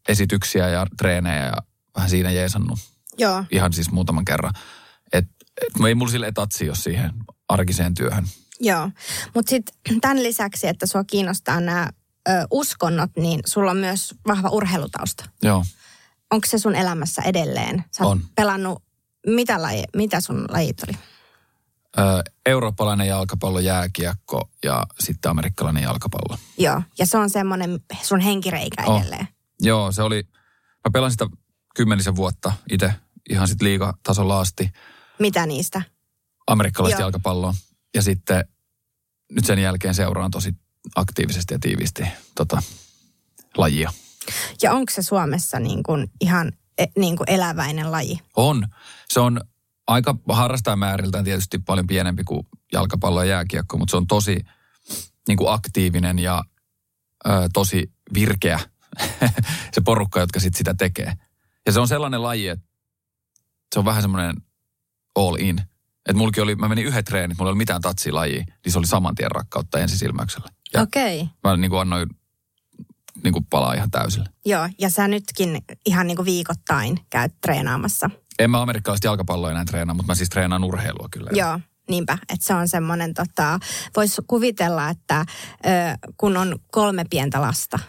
esityksiä 0.07 0.69
ja 0.69 0.87
treenejä 0.97 1.45
ja 1.45 1.57
vähän 1.95 2.09
siinä 2.09 2.31
jeesannut. 2.31 2.79
Joo. 3.17 3.43
Ihan 3.51 3.73
siis 3.73 3.91
muutaman 3.91 4.25
kerran. 4.25 4.53
Et, 5.13 5.25
et 5.61 5.85
ei 5.87 5.95
mulla 5.95 6.11
sille 6.11 6.27
etatsi 6.27 6.69
ole 6.69 6.75
siihen 6.75 7.11
arkiseen 7.47 7.93
työhön. 7.93 8.27
Joo, 8.59 8.89
mutta 9.35 9.49
sitten 9.49 10.01
tämän 10.01 10.23
lisäksi, 10.23 10.67
että 10.67 10.85
sua 10.85 11.03
kiinnostaa 11.03 11.59
nämä 11.59 11.89
uskonnot, 12.51 13.11
niin 13.17 13.39
sulla 13.45 13.71
on 13.71 13.77
myös 13.77 14.15
vahva 14.27 14.49
urheilutausta. 14.49 15.25
Joo. 15.43 15.65
Onko 16.31 16.47
se 16.47 16.57
sun 16.57 16.75
elämässä 16.75 17.21
edelleen? 17.21 17.83
Sä 17.97 18.05
on. 18.05 18.21
pelannut, 18.35 18.83
mitä, 19.27 19.61
laji, 19.61 19.83
mitä 19.95 20.21
sun 20.21 20.45
lajit 20.49 20.83
oli? 20.87 20.97
Eurooppalainen 22.45 23.07
jalkapallo, 23.07 23.59
jääkiekko 23.59 24.49
ja 24.63 24.85
sitten 24.99 25.31
amerikkalainen 25.31 25.83
jalkapallo. 25.83 26.37
Joo, 26.57 26.81
ja 26.99 27.05
se 27.05 27.17
on 27.17 27.29
semmoinen 27.29 27.79
sun 28.01 28.19
henkireikä 28.19 28.83
oh. 28.85 29.01
edelleen. 29.01 29.27
Joo, 29.61 29.91
se 29.91 30.01
oli, 30.01 30.23
mä 30.85 30.91
pelasin 30.93 31.11
sitä 31.11 31.37
kymmenisen 31.75 32.15
vuotta 32.15 32.53
itse 32.71 32.93
ihan 33.29 33.47
sitten 33.47 33.67
liigatasolla 33.67 34.39
asti. 34.39 34.71
Mitä 35.19 35.45
niistä? 35.45 35.81
Amerikkalaista 36.47 37.01
Joo. 37.01 37.05
jalkapalloa. 37.05 37.55
Ja 37.95 38.01
sitten 38.01 38.45
nyt 39.31 39.45
sen 39.45 39.59
jälkeen 39.59 39.93
seuraan 39.93 40.31
tosi 40.31 40.55
aktiivisesti 40.95 41.53
ja 41.53 41.59
tiiviisti 41.59 42.03
tota, 42.35 42.61
lajia. 43.57 43.93
Ja 44.61 44.73
onko 44.73 44.91
se 44.95 45.01
Suomessa 45.01 45.59
niin 45.59 45.83
kuin 45.83 46.11
ihan 46.21 46.51
e, 46.77 46.85
niin 46.97 47.17
kuin 47.17 47.29
eläväinen 47.29 47.91
laji? 47.91 48.19
On. 48.35 48.67
Se 49.09 49.19
on 49.19 49.41
aika 49.87 50.15
harrastajamääriltään 50.29 51.23
tietysti 51.23 51.59
paljon 51.59 51.87
pienempi 51.87 52.23
kuin 52.23 52.47
jalkapallo 52.73 53.23
ja 53.23 53.29
jääkiekko, 53.29 53.77
mutta 53.77 53.91
se 53.91 53.97
on 53.97 54.07
tosi 54.07 54.39
niin 55.27 55.37
kuin 55.37 55.53
aktiivinen 55.53 56.19
ja 56.19 56.43
ö, 57.25 57.29
tosi 57.53 57.91
virkeä 58.13 58.59
se 59.73 59.81
porukka, 59.85 60.19
jotka 60.19 60.39
sit 60.39 60.55
sitä 60.55 60.73
tekee. 60.73 61.13
Ja 61.65 61.71
se 61.71 61.79
on 61.79 61.87
sellainen 61.87 62.23
laji, 62.23 62.47
että 62.47 62.65
se 63.73 63.79
on 63.79 63.85
vähän 63.85 64.01
semmoinen 64.01 64.35
all 65.15 65.35
in. 65.39 65.59
Että 66.05 66.17
mullakin 66.17 66.43
oli, 66.43 66.55
mä 66.55 66.67
menin 66.67 66.85
yhden 66.85 67.03
treenit, 67.03 67.37
mulla 67.37 67.49
ei 67.49 67.51
ollut 67.51 67.57
mitään 67.57 67.81
tatsilajia, 67.81 68.43
niin 68.65 68.71
se 68.71 68.77
oli 68.77 68.87
saman 68.87 69.15
tien 69.15 69.31
rakkautta 69.31 69.79
ensisilmäyksellä. 69.79 70.49
Okei. 70.81 71.21
Okay. 71.21 71.33
Mä 71.43 71.57
niin 71.57 71.71
kuin 71.71 71.81
annoin 71.81 72.09
niin 73.23 73.33
kuin 73.33 73.45
palaa 73.45 73.73
ihan 73.73 73.91
täysillä. 73.91 74.29
Joo, 74.45 74.69
ja 74.79 74.89
sä 74.89 75.07
nytkin 75.07 75.61
ihan 75.85 76.07
niin 76.07 76.15
kuin 76.15 76.25
viikoittain 76.25 76.99
käyt 77.09 77.33
treenaamassa. 77.41 78.09
En 78.39 78.51
mä 78.51 78.61
amerikkalaista 78.61 79.07
jalkapalloa 79.07 79.51
enää 79.51 79.65
treenaa, 79.65 79.95
mutta 79.95 80.11
mä 80.11 80.15
siis 80.15 80.29
treenaan 80.29 80.63
urheilua 80.63 81.07
kyllä. 81.11 81.29
Joo, 81.33 81.59
niinpä. 81.89 82.13
Että 82.13 82.45
se 82.45 82.53
on 82.53 82.67
semmoinen, 82.67 83.13
tota, 83.13 83.59
voisi 83.95 84.21
kuvitella, 84.27 84.89
että 84.89 85.19
ö, 85.19 85.69
kun 86.17 86.37
on 86.37 86.59
kolme 86.71 87.05
pientä 87.09 87.41
lasta, 87.41 87.79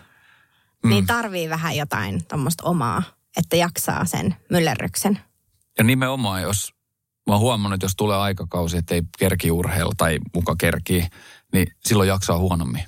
mm. 0.84 0.90
niin 0.90 1.06
tarvii 1.06 1.48
vähän 1.48 1.76
jotain 1.76 2.26
tuommoista 2.28 2.68
omaa, 2.68 3.02
että 3.36 3.56
jaksaa 3.56 4.04
sen 4.04 4.36
myllerryksen. 4.50 5.18
Ja 5.78 5.84
nimenomaan, 5.84 6.42
jos 6.42 6.74
mä 7.26 7.34
oon 7.34 7.40
huomannut, 7.40 7.76
että 7.76 7.84
jos 7.84 7.96
tulee 7.96 8.16
aikakausi, 8.16 8.76
että 8.76 8.94
ei 8.94 9.02
kerki 9.18 9.50
urheilla 9.50 9.92
tai 9.96 10.18
muka 10.34 10.56
kerkii, 10.58 11.06
niin 11.52 11.66
silloin 11.84 12.08
jaksaa 12.08 12.38
huonommin. 12.38 12.84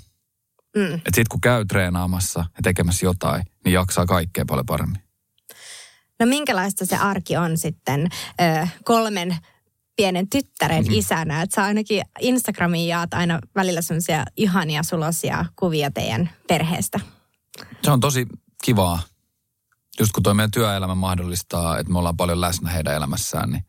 Mm. 0.77 0.94
Että 0.94 1.11
sit 1.14 1.29
kun 1.29 1.40
käy 1.40 1.64
treenaamassa 1.64 2.40
ja 2.40 2.62
tekemässä 2.62 3.07
jotain, 3.07 3.42
niin 3.64 3.73
jaksaa 3.73 4.07
kaikkea 4.07 4.44
paljon 4.49 4.66
paremmin. 4.66 5.08
No 6.20 6.26
minkälaista 6.26 6.87
se 6.87 6.96
arki 6.96 7.37
on 7.37 7.59
sitten 7.59 8.09
ö, 8.40 8.66
kolmen 8.85 9.37
pienen 9.96 10.31
tyttären 10.31 10.85
Mhm. 10.85 10.92
isänä. 10.92 11.42
Että 11.42 11.54
sä 11.54 11.64
ainakin 11.64 12.02
Instagramiin 12.20 12.88
jaat 12.88 13.14
aina 13.14 13.38
välillä 13.54 13.83
semmoisia 13.83 14.24
ihania 14.37 14.83
sulosia 14.83 15.44
kuvia 15.57 15.90
teidän 15.90 16.31
perheestä. 16.48 17.00
Se 17.83 17.90
on 17.90 18.00
tosi 18.00 18.26
kivaa. 18.64 18.98
Just 20.00 20.12
kun 20.12 20.22
toi 20.22 20.35
meidän 20.35 20.50
työelämä 20.50 20.94
mahdollistaa, 20.94 21.78
että 21.78 21.92
me 21.92 21.98
ollaan 21.98 22.16
paljon 22.16 22.40
läsnä 22.40 22.70
heidän 22.70 22.94
elämässään, 22.94 23.50
niin 23.50 23.64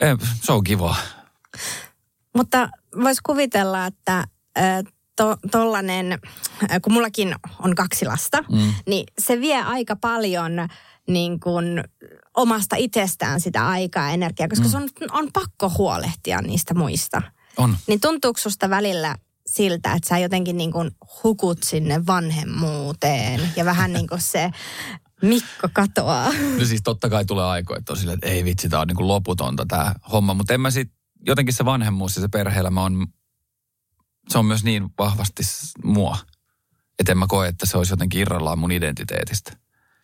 ei, 0.00 0.16
se 0.42 0.52
on 0.52 0.64
kivaa. 0.64 0.96
Mutta 2.36 2.68
vois 3.02 3.20
kuvitella, 3.22 3.86
että 3.86 4.24
to, 5.16 5.36
tollanen, 5.50 6.12
äh, 6.12 6.18
kun 6.82 6.92
mullakin 6.92 7.34
on 7.58 7.74
kaksi 7.74 8.04
lasta, 8.06 8.42
Mm. 8.42 8.74
niin 8.86 9.04
se 9.18 9.40
vie 9.40 9.62
aika 9.62 9.96
paljon 9.96 10.52
niin 11.08 11.40
kuin 11.40 11.84
omasta 12.36 12.76
itsestään 12.76 13.40
sitä 13.40 13.68
aikaa 13.68 14.06
ja 14.06 14.10
energiaa, 14.10 14.48
koska 14.48 14.64
mm. 14.64 14.70
se 14.70 14.76
on, 14.76 14.88
on 15.10 15.28
pakko 15.32 15.72
huolehtia 15.78 16.42
niistä 16.42 16.74
muista. 16.74 17.22
On. 17.56 17.76
Niin 17.86 18.00
tuntuuko 18.00 18.40
susta 18.40 18.70
välillä 18.70 19.16
siltä, 19.46 19.92
että 19.92 20.08
sä 20.08 20.18
jotenkin 20.18 20.56
niin 20.56 20.72
kuin 20.72 20.90
hukut 21.24 21.62
sinne 21.62 22.06
vanhemmuuteen 22.06 23.40
ja 23.56 23.64
vähän 23.64 23.92
niin 23.92 24.06
kuin 24.06 24.20
se 24.20 24.50
Mikko 25.22 25.68
katoaa? 25.72 26.32
No 26.58 26.64
siis 26.64 26.80
totta 26.84 27.10
kai 27.10 27.24
tulee 27.24 27.44
aikoja, 27.44 27.78
että 27.78 27.92
on 27.92 27.96
silleen, 27.96 28.14
että 28.14 28.28
ei 28.28 28.44
vitsi, 28.44 28.68
tää 28.68 28.80
on 28.80 28.86
niin 28.86 28.96
kuin 28.96 29.08
loputonta 29.08 29.66
tämä 29.68 29.94
homma. 30.12 30.34
Mutta 30.34 30.54
en 30.54 30.60
mä 30.60 30.70
sit, 30.70 30.90
jotenkin 31.26 31.54
se 31.54 31.64
vanhemmuus 31.64 32.16
ja 32.16 32.22
se 32.22 32.28
perhe-elämä 32.28 32.82
on, 32.82 33.06
se 34.28 34.38
on 34.38 34.46
myös 34.46 34.64
niin 34.64 34.90
vahvasti 34.98 35.42
mua. 35.84 36.18
Että 36.98 37.12
en 37.12 37.18
mä 37.18 37.26
koe, 37.26 37.48
että 37.48 37.66
se 37.66 37.78
olisi 37.78 37.92
jotenkin 37.92 38.20
irrallaan 38.20 38.58
mun 38.58 38.72
identiteetistä. 38.72 39.56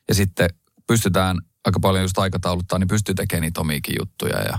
Ja 0.09 0.15
sitten 0.15 0.49
pystytään 0.89 1.39
aika 1.65 1.81
paljon 1.81 2.05
just 2.05 2.19
aikatauluttaa, 2.19 2.79
niin 2.79 2.89
pystyy 2.89 3.15
tekemään 3.15 3.43
niitä 3.43 3.61
omiakin 3.61 3.95
juttuja. 3.99 4.43
Ja 4.43 4.59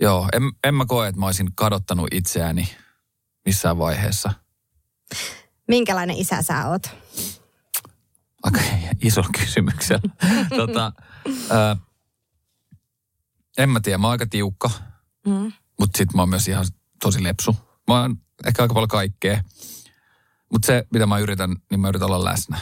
joo, 0.00 0.28
en, 0.32 0.42
en 0.64 0.74
mä 0.74 0.86
koe, 0.86 1.08
että 1.08 1.20
mä 1.20 1.26
olisin 1.26 1.50
kadottanut 1.54 2.08
itseäni 2.12 2.68
missään 3.46 3.78
vaiheessa. 3.78 4.32
Minkälainen 5.68 6.16
isä 6.16 6.42
sä 6.42 6.68
oot? 6.68 6.82
Aika 8.42 8.60
iso 9.02 9.22
kysymyksellä. 9.38 10.10
tota, 10.58 10.92
ää, 11.50 11.76
en 13.58 13.70
mä 13.70 13.80
tiedä, 13.80 13.98
mä 13.98 14.06
oon 14.06 14.12
aika 14.12 14.26
tiukka, 14.26 14.70
Mm. 15.26 15.52
mutta 15.80 15.98
sit 15.98 16.14
mä 16.14 16.22
oon 16.22 16.28
myös 16.28 16.48
ihan 16.48 16.66
tosi 17.02 17.22
lepsu. 17.22 17.56
Mä 17.88 18.00
oon 18.00 18.16
ehkä 18.46 18.62
aika 18.62 18.74
paljon 18.74 18.88
kaikkea. 18.88 19.42
Mutta 20.52 20.66
se, 20.66 20.84
mitä 20.92 21.06
mä 21.06 21.18
yritän, 21.18 21.56
niin 21.70 21.80
mä 21.80 21.88
yritän 21.88 22.06
olla 22.06 22.24
läsnä. 22.24 22.58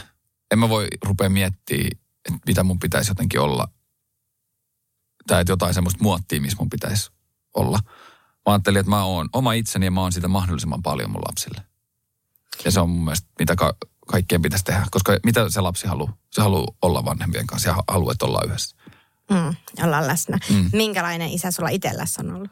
En 0.51 0.59
mä 0.59 0.69
voi 0.69 0.87
rupea 1.05 1.29
miettimään, 1.29 1.89
että 2.25 2.39
mitä 2.47 2.63
mun 2.63 2.79
pitäisi 2.79 3.11
jotenkin 3.11 3.39
olla. 3.39 3.67
Tai 5.27 5.41
että 5.41 5.51
jotain 5.51 5.73
semmoista 5.73 6.03
muottia, 6.03 6.41
missä 6.41 6.57
mun 6.59 6.69
pitäisi 6.69 7.11
olla. 7.53 7.79
Mä 8.45 8.53
ajattelin, 8.53 8.79
että 8.79 8.89
mä 8.89 9.03
oon 9.03 9.29
oma 9.33 9.53
itseni 9.53 9.85
ja 9.85 9.91
mä 9.91 10.01
oon 10.01 10.11
sitä 10.11 10.27
mahdollisimman 10.27 10.83
paljon 10.83 11.11
mun 11.11 11.21
lapsille. 11.27 11.61
Ja 12.65 12.71
se 12.71 12.79
on 12.79 12.89
mun 12.89 13.03
mielestä, 13.03 13.27
mitä 13.39 13.55
ka- 13.55 13.77
kaikkien 14.07 14.41
pitäisi 14.41 14.65
tehdä. 14.65 14.85
Koska 14.91 15.17
mitä 15.23 15.49
se 15.49 15.61
lapsi 15.61 15.87
haluaa? 15.87 16.17
Se 16.31 16.41
haluaa 16.41 16.67
olla 16.81 17.05
vanhempien 17.05 17.47
kanssa 17.47 17.69
ja 17.69 17.75
haluaa, 17.87 18.11
että 18.11 18.25
ollaan 18.25 18.47
yhdessä. 18.47 18.75
Mm, 19.29 19.55
ollaan 19.83 20.07
läsnä. 20.07 20.37
Mm. 20.49 20.69
Minkälainen 20.73 21.29
isä 21.29 21.51
sulla 21.51 21.69
itselläsi 21.69 22.19
on 22.19 22.35
ollut? 22.35 22.51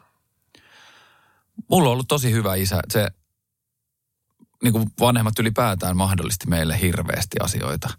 Mulla 1.70 1.88
on 1.88 1.92
ollut 1.92 2.08
tosi 2.08 2.32
hyvä 2.32 2.54
isä. 2.54 2.80
Se, 2.90 3.08
niin 4.62 4.72
kuin 4.72 4.90
vanhemmat 5.00 5.38
ylipäätään 5.38 5.96
mahdollisti 5.96 6.46
meille 6.46 6.80
hirveästi 6.80 7.36
asioita. 7.40 7.90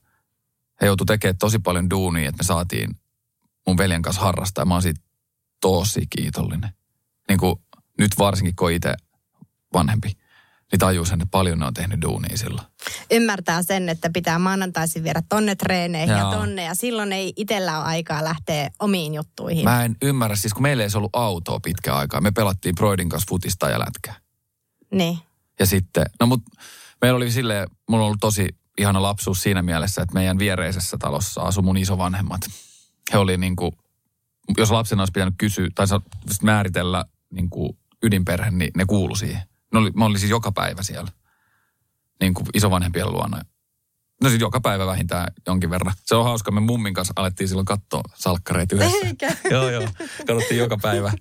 He 0.83 0.87
joutu 0.87 1.05
tekemään 1.05 1.37
tosi 1.37 1.59
paljon 1.59 1.89
duunia, 1.89 2.29
että 2.29 2.43
me 2.43 2.45
saatiin 2.45 2.89
mun 3.67 3.77
veljen 3.77 4.01
kanssa 4.01 4.21
harrastaa. 4.21 4.65
Mä 4.65 4.73
oon 4.73 4.81
siitä 4.81 5.01
tosi 5.61 6.07
kiitollinen. 6.09 6.69
Niin 7.29 7.39
kuin 7.39 7.55
nyt 7.99 8.11
varsinkin, 8.19 8.55
kun 8.55 8.71
itse 8.71 8.93
vanhempi, 9.73 10.11
niin 10.71 10.79
tajuu 10.79 11.05
sen, 11.05 11.21
että 11.21 11.31
paljon 11.31 11.59
ne 11.59 11.65
on 11.65 11.73
tehnyt 11.73 12.01
duunia 12.01 12.37
silloin. 12.37 12.67
Ymmärtää 13.11 13.63
sen, 13.63 13.89
että 13.89 14.09
pitää 14.13 14.39
maanantaisin 14.39 15.03
viedä 15.03 15.21
tonne 15.29 15.55
treeneihin 15.55 16.17
Joo. 16.17 16.31
ja 16.31 16.37
tonne. 16.37 16.63
Ja 16.63 16.75
silloin 16.75 17.13
ei 17.13 17.33
itsellä 17.35 17.77
ole 17.77 17.85
aikaa 17.85 18.23
lähteä 18.23 18.69
omiin 18.79 19.13
juttuihin. 19.13 19.63
Mä 19.63 19.85
en 19.85 19.95
ymmärrä, 20.01 20.35
siis 20.35 20.53
kun 20.53 20.63
meillä 20.63 20.83
ei 20.83 20.89
ollut 20.95 21.15
autoa 21.15 21.59
pitkään 21.59 21.97
aikaa. 21.97 22.21
Me 22.21 22.31
pelattiin 22.31 22.75
Broidin 22.75 23.09
kanssa 23.09 23.29
futista 23.29 23.69
ja 23.69 23.79
lätkää. 23.79 24.15
Niin. 24.91 25.19
Ja 25.59 25.65
sitten, 25.65 26.05
no 26.19 26.27
mut 26.27 26.41
meillä 27.01 27.17
oli 27.17 27.31
silleen, 27.31 27.67
mulla 27.89 28.03
on 28.03 28.07
ollut 28.07 28.21
tosi 28.21 28.47
ihana 28.77 29.01
lapsuus 29.01 29.43
siinä 29.43 29.61
mielessä, 29.61 30.01
että 30.01 30.13
meidän 30.13 30.39
viereisessä 30.39 30.97
talossa 30.97 31.41
asui 31.41 31.63
mun 31.63 31.77
isovanhemmat. 31.77 32.41
He 33.13 33.17
oli 33.17 33.37
niin 33.37 33.55
kuin, 33.55 33.71
jos 34.57 34.71
lapsena 34.71 35.01
olisi 35.01 35.11
pitänyt 35.11 35.35
kysyä 35.37 35.67
tai 35.75 35.87
määritellä 36.41 37.05
niin 37.29 37.49
kuin 37.49 37.77
ydinperhe, 38.03 38.51
niin 38.51 38.71
ne 38.77 38.85
kuulu 38.85 39.15
siihen. 39.15 39.41
Ne 39.73 39.79
oli, 39.79 39.91
mä 39.91 40.05
olin 40.05 40.19
siis 40.19 40.29
joka 40.29 40.51
päivä 40.51 40.83
siellä, 40.83 41.11
niin 42.19 42.33
kuin 42.33 42.47
isovanhempien 42.53 43.11
luona. 43.11 43.41
No 44.23 44.29
siis 44.29 44.41
joka 44.41 44.61
päivä 44.61 44.85
vähintään 44.85 45.27
jonkin 45.47 45.69
verran. 45.69 45.93
Se 46.05 46.15
on 46.15 46.23
hauska, 46.23 46.51
me 46.51 46.59
mummin 46.59 46.93
kanssa 46.93 47.13
alettiin 47.15 47.47
silloin 47.47 47.65
katsoa 47.65 48.01
salkkareita 48.15 48.75
yhdessä. 48.75 49.07
Eikä. 49.07 49.35
joo, 49.51 49.69
joo. 49.69 49.87
Katsottiin 50.17 50.57
joka 50.57 50.77
päivä. 50.81 51.11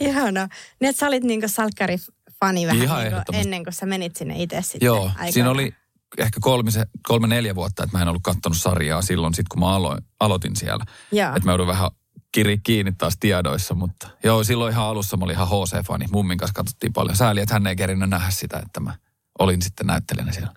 Ihana. 0.00 0.48
Niin, 0.80 0.90
että 0.90 1.00
sä 1.00 1.06
olit 1.06 1.24
niinku 1.24 1.48
salkkari-fani 1.48 2.66
vähän 2.66 2.82
Ihan 2.82 3.02
niinku 3.02 3.32
ennen 3.32 3.64
kuin 3.64 3.72
sä 3.72 3.86
menit 3.86 4.16
sinne 4.16 4.42
itse 4.42 4.62
sitten 4.62 4.86
Joo, 4.86 5.04
aikanaan. 5.04 5.32
siinä 5.32 5.50
oli 5.50 5.74
ehkä 6.18 6.40
kolme, 6.40 6.70
kolme 7.02 7.26
neljä 7.26 7.54
vuotta, 7.54 7.82
että 7.82 7.96
mä 7.96 8.02
en 8.02 8.08
ollut 8.08 8.22
katsonut 8.22 8.58
sarjaa 8.58 9.02
silloin, 9.02 9.34
sit 9.34 9.48
kun 9.48 9.60
mä 9.60 9.74
aloin, 9.74 9.98
aloitin 10.20 10.56
siellä. 10.56 10.84
Joo. 11.12 11.28
Että 11.28 11.44
mä 11.44 11.52
joudun 11.52 11.66
vähän 11.66 11.90
kiri 12.32 12.58
kiinni 12.58 12.92
taas 12.92 13.16
tiedoissa, 13.20 13.74
mutta 13.74 14.08
joo, 14.24 14.44
silloin 14.44 14.72
ihan 14.72 14.86
alussa 14.86 15.16
mä 15.16 15.24
olin 15.24 15.34
ihan 15.34 15.48
HC-fani. 15.48 16.06
Mummin 16.12 16.38
kanssa 16.38 16.54
katsottiin 16.54 16.92
paljon. 16.92 17.16
Sääli, 17.16 17.40
että 17.40 17.54
hän 17.54 17.66
ei 17.66 17.76
kerinyt 17.76 18.10
nähdä 18.10 18.30
sitä, 18.30 18.58
että 18.66 18.80
mä 18.80 18.94
olin 19.38 19.62
sitten 19.62 19.86
näyttelijänä 19.86 20.32
siellä. 20.32 20.52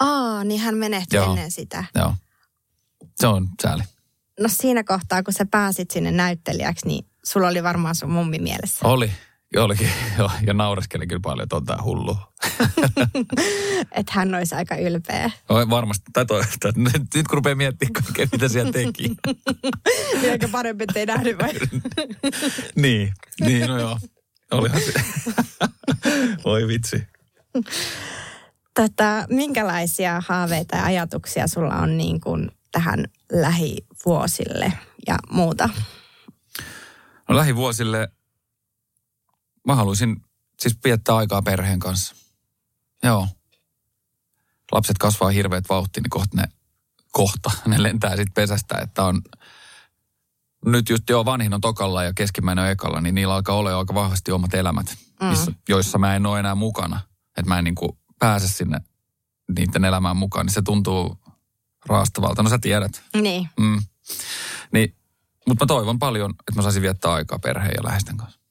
Aa, 0.00 0.44
niin 0.44 0.60
hän 0.60 0.76
menehti 0.76 1.16
Joo. 1.16 1.30
ennen 1.30 1.50
sitä. 1.50 1.84
Joo. 1.94 2.14
Se 3.16 3.26
on 3.26 3.48
sääli. 3.62 3.82
No 4.40 4.48
siinä 4.48 4.84
kohtaa, 4.84 5.22
kun 5.22 5.34
sä 5.34 5.46
pääsit 5.50 5.90
sinne 5.90 6.10
näyttelijäksi, 6.10 6.86
niin 6.86 7.06
sulla 7.24 7.48
oli 7.48 7.62
varmaan 7.62 7.94
sun 7.94 8.10
mummi 8.10 8.38
mielessä. 8.38 8.88
Oli. 8.88 9.12
Olikin, 9.56 9.90
joo, 10.18 10.30
ja 10.46 10.54
naureskelin 10.54 11.08
kyllä 11.08 11.20
paljon, 11.22 11.42
että 11.42 11.56
on 11.56 11.64
tää 11.64 11.78
hullu. 11.82 12.16
Että 13.92 14.12
hän 14.12 14.34
olisi 14.34 14.54
aika 14.54 14.76
ylpeä. 14.76 15.30
No, 15.48 15.70
varmasti, 15.70 16.04
tai 16.12 16.26
toi, 16.26 16.42
että 16.54 16.72
nyt, 16.76 17.02
nyt 17.14 17.28
kun 17.28 17.36
rupeaa 17.36 17.54
miettimään 17.54 17.92
kaikkea, 17.92 18.26
mitä 18.32 18.48
siellä 18.48 18.72
teki. 18.72 19.16
Vieläkö 20.22 20.48
parempi, 20.48 20.84
ettei 20.84 21.06
nähnyt 21.06 21.38
vai? 21.38 21.52
niin, 22.76 23.12
niin, 23.40 23.66
no 23.66 23.78
joo. 23.78 23.98
Olihan 24.50 24.80
se. 24.80 24.92
Voi 26.44 26.68
vitsi. 26.68 27.02
Tota, 28.74 29.26
minkälaisia 29.28 30.22
haaveita 30.28 30.76
ja 30.76 30.84
ajatuksia 30.84 31.46
sulla 31.46 31.74
on 31.74 31.98
niin 31.98 32.20
kuin 32.20 32.50
tähän 32.72 33.04
lähivuosille 33.32 34.72
ja 35.06 35.18
muuta? 35.30 35.68
No 37.28 37.36
lähivuosille 37.36 38.08
mä 39.66 39.74
haluaisin 39.74 40.22
siis 40.58 40.78
viettää 40.84 41.16
aikaa 41.16 41.42
perheen 41.42 41.78
kanssa. 41.78 42.14
Joo. 43.02 43.28
Lapset 44.72 44.98
kasvaa 44.98 45.30
hirveät 45.30 45.64
vauhti, 45.68 46.00
niin 46.00 46.10
kohta 46.10 46.36
ne, 46.36 46.44
kohta 47.12 47.50
ne 47.66 47.82
lentää 47.82 48.10
sitten 48.10 48.32
pesästä, 48.34 48.78
että 48.82 49.04
on 49.04 49.22
nyt 50.66 50.88
just 50.88 51.10
joo, 51.10 51.24
vanhin 51.24 51.54
on 51.54 51.60
tokalla 51.60 52.04
ja 52.04 52.12
keskimmäinen 52.14 52.64
on 52.64 52.70
ekalla, 52.70 53.00
niin 53.00 53.14
niillä 53.14 53.34
alkaa 53.34 53.56
olla 53.56 53.70
jo 53.70 53.78
aika 53.78 53.94
vahvasti 53.94 54.32
omat 54.32 54.54
elämät, 54.54 54.96
missä, 55.30 55.52
joissa 55.68 55.98
mä 55.98 56.16
en 56.16 56.26
ole 56.26 56.40
enää 56.40 56.54
mukana. 56.54 57.00
Että 57.28 57.48
mä 57.48 57.58
en 57.58 57.64
niin 57.64 57.74
kuin 57.74 57.98
pääse 58.18 58.48
sinne 58.48 58.80
niiden 59.56 59.84
elämään 59.84 60.16
mukaan, 60.16 60.46
niin 60.46 60.54
se 60.54 60.62
tuntuu 60.62 61.18
raastavalta. 61.86 62.42
No 62.42 62.50
sä 62.50 62.58
tiedät. 62.58 63.02
Niin. 63.14 63.48
Mm. 63.60 63.82
Niin, 64.72 64.96
mutta 65.48 65.64
mä 65.64 65.66
toivon 65.66 65.98
paljon, 65.98 66.30
että 66.30 66.52
mä 66.56 66.62
saisin 66.62 66.82
viettää 66.82 67.12
aikaa 67.12 67.38
perheen 67.38 67.74
ja 67.76 67.84
läheisten 67.84 68.16
kanssa. 68.16 68.41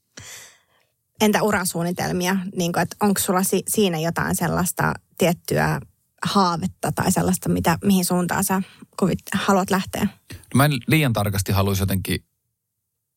Entä 1.21 1.41
urasuunnitelmia? 1.41 2.37
Niin 2.55 2.73
kuin, 2.73 2.81
että 2.83 2.95
onko 2.99 3.19
sulla 3.21 3.43
si- 3.43 3.63
siinä 3.67 3.99
jotain 3.99 4.35
sellaista 4.35 4.93
tiettyä 5.17 5.79
haavetta 6.25 6.91
tai 6.91 7.11
sellaista, 7.11 7.49
mitä, 7.49 7.77
mihin 7.83 8.05
suuntaan 8.05 8.43
sä 8.43 8.61
kuvit, 8.99 9.19
haluat 9.33 9.69
lähteä? 9.69 10.07
Mä 10.55 10.65
en 10.65 10.71
liian 10.87 11.13
tarkasti 11.13 11.51
haluaisi 11.51 11.81
jotenkin 11.81 12.25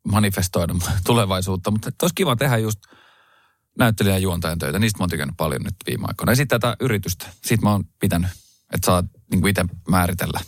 manifestoida 0.09 0.75
tulevaisuutta, 1.07 1.71
mutta 1.71 1.91
olisi 2.03 2.15
kiva 2.15 2.37
tehdä 2.37 2.57
just 2.59 2.81
näyttelijän 3.79 4.15
ja 4.17 4.19
juontajan 4.23 4.59
töitä. 4.59 4.79
Niistä 4.79 4.99
mä 4.99 5.03
oon 5.03 5.11
tykännyt 5.11 5.37
paljon 5.37 5.63
nyt 5.63 5.75
viime 5.87 6.05
aikoina. 6.09 6.33
Ja 6.33 6.37
sitten 6.37 6.61
tätä 6.61 6.77
yritystä. 6.81 7.27
Siitä 7.45 7.63
mä 7.63 7.71
oon 7.73 7.85
pitänyt, 8.01 8.31
että 8.75 8.87
saa 8.87 9.03
niin 9.31 9.47
itse 9.49 9.65
määritellä. 9.89 10.41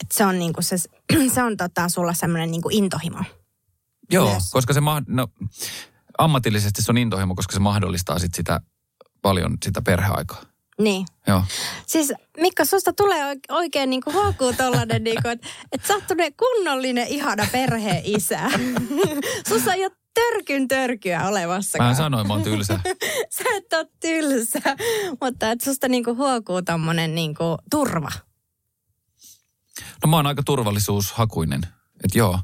Et 0.00 0.12
se 0.12 0.24
on, 0.26 0.38
niinku 0.38 0.62
se, 0.62 0.76
se 1.34 1.42
on 1.42 1.56
tota, 1.56 1.88
sulla 1.88 2.14
semmoinen 2.14 2.50
niinku 2.50 2.68
intohimo. 2.72 3.18
Joo, 4.10 4.32
Yes. 4.32 4.50
koska 4.50 4.72
se 4.72 4.80
ma- 4.80 5.02
no, 5.06 5.28
ammatillisesti 6.18 6.82
se 6.82 6.92
on 6.92 6.98
intohimo, 6.98 7.34
koska 7.34 7.52
se 7.52 7.60
mahdollistaa 7.60 8.18
sit 8.18 8.34
sitä 8.34 8.60
paljon 9.22 9.56
sitä 9.64 9.82
perheaikaa. 9.82 10.42
Niin. 10.78 11.06
Joo. 11.26 11.44
Siis 11.86 12.12
Mikko, 12.40 12.64
susta 12.64 12.92
tulee 12.92 13.34
oike- 13.34 13.54
oikein 13.54 13.90
niinku 13.90 14.12
huokuu 14.12 14.52
tollanen, 14.52 15.04
niinku, 15.04 15.28
että 15.28 15.48
et 15.72 15.84
sä 15.84 15.94
oot 15.94 16.04
kunnollinen 16.36 17.08
ihana 17.08 17.46
perheen 17.52 18.02
isä. 18.04 18.40
Sussa 19.48 19.74
ei 19.74 19.84
ole 19.84 19.92
törkyn 20.14 20.68
törkyä 20.68 21.28
olemassa. 21.28 21.78
Mä 21.78 21.94
sanoin, 21.94 22.26
mä 22.26 22.32
oon 22.32 22.42
tylsä. 22.42 22.80
Sä 23.38 23.44
et 23.56 23.72
ole 23.72 23.86
tylsä, 24.00 24.60
mutta 25.20 25.50
et 25.50 25.60
susta 25.60 25.88
niinku 25.88 26.16
huokuu 26.16 26.62
tommonen 26.62 27.14
niinku 27.14 27.58
turva. 27.70 28.10
No 30.04 30.10
mä 30.10 30.16
oon 30.16 30.26
aika 30.26 30.42
turvallisuushakuinen. 30.42 31.60
Että 32.04 32.18
joo. 32.18 32.40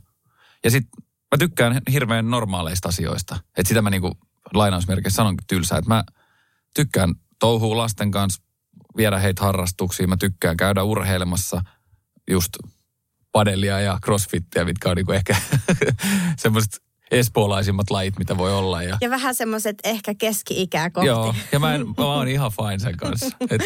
Ja 0.65 0.71
sit 0.71 0.85
mä 1.33 1.39
tykkään 1.39 1.81
hirveän 1.93 2.31
normaaleista 2.31 2.89
asioista. 2.89 3.37
Että 3.59 3.69
sitä 3.69 3.83
mä 3.83 3.91
niinku 3.91 4.19
lainausmerkeissä 4.55 5.17
sanon 5.17 5.37
tylsää. 5.47 5.79
Että 5.79 5.95
mä 5.95 6.05
tykkään 6.75 7.15
touhua 7.39 7.77
lasten 7.77 8.11
kanssa, 8.11 8.43
viedä 8.97 9.19
heitä 9.19 9.43
harrastuksiin. 9.43 10.09
Mä 10.09 10.17
tykkään 10.17 10.57
käydä 10.57 10.83
urheilemassa 10.83 11.63
just 12.31 12.53
padelia 13.33 13.81
ja 13.81 13.99
crossfittiä, 14.05 14.65
mitkä 14.65 14.91
on 14.91 14.97
niinku 14.97 15.13
ehkä 15.13 15.37
semmoiset 16.43 16.83
espoolaisimmat 17.11 17.91
lajit, 17.91 18.19
mitä 18.19 18.39
voi 18.39 18.53
olla. 18.53 18.83
Ja, 18.83 18.99
Ja 19.01 19.11
vähän 19.11 19.35
semmoiset 19.35 19.77
ehkä 19.85 20.15
keski-ikää 20.15 20.91
kohti. 20.91 21.07
joo, 21.07 21.35
ja 21.53 21.59
mä, 21.59 21.75
en, 21.75 21.87
mä 21.99 22.05
oon 22.05 22.29
ihan 22.29 22.53
fine 22.53 22.79
sen 22.79 22.97
kanssa. 22.97 23.37
Et, 23.51 23.61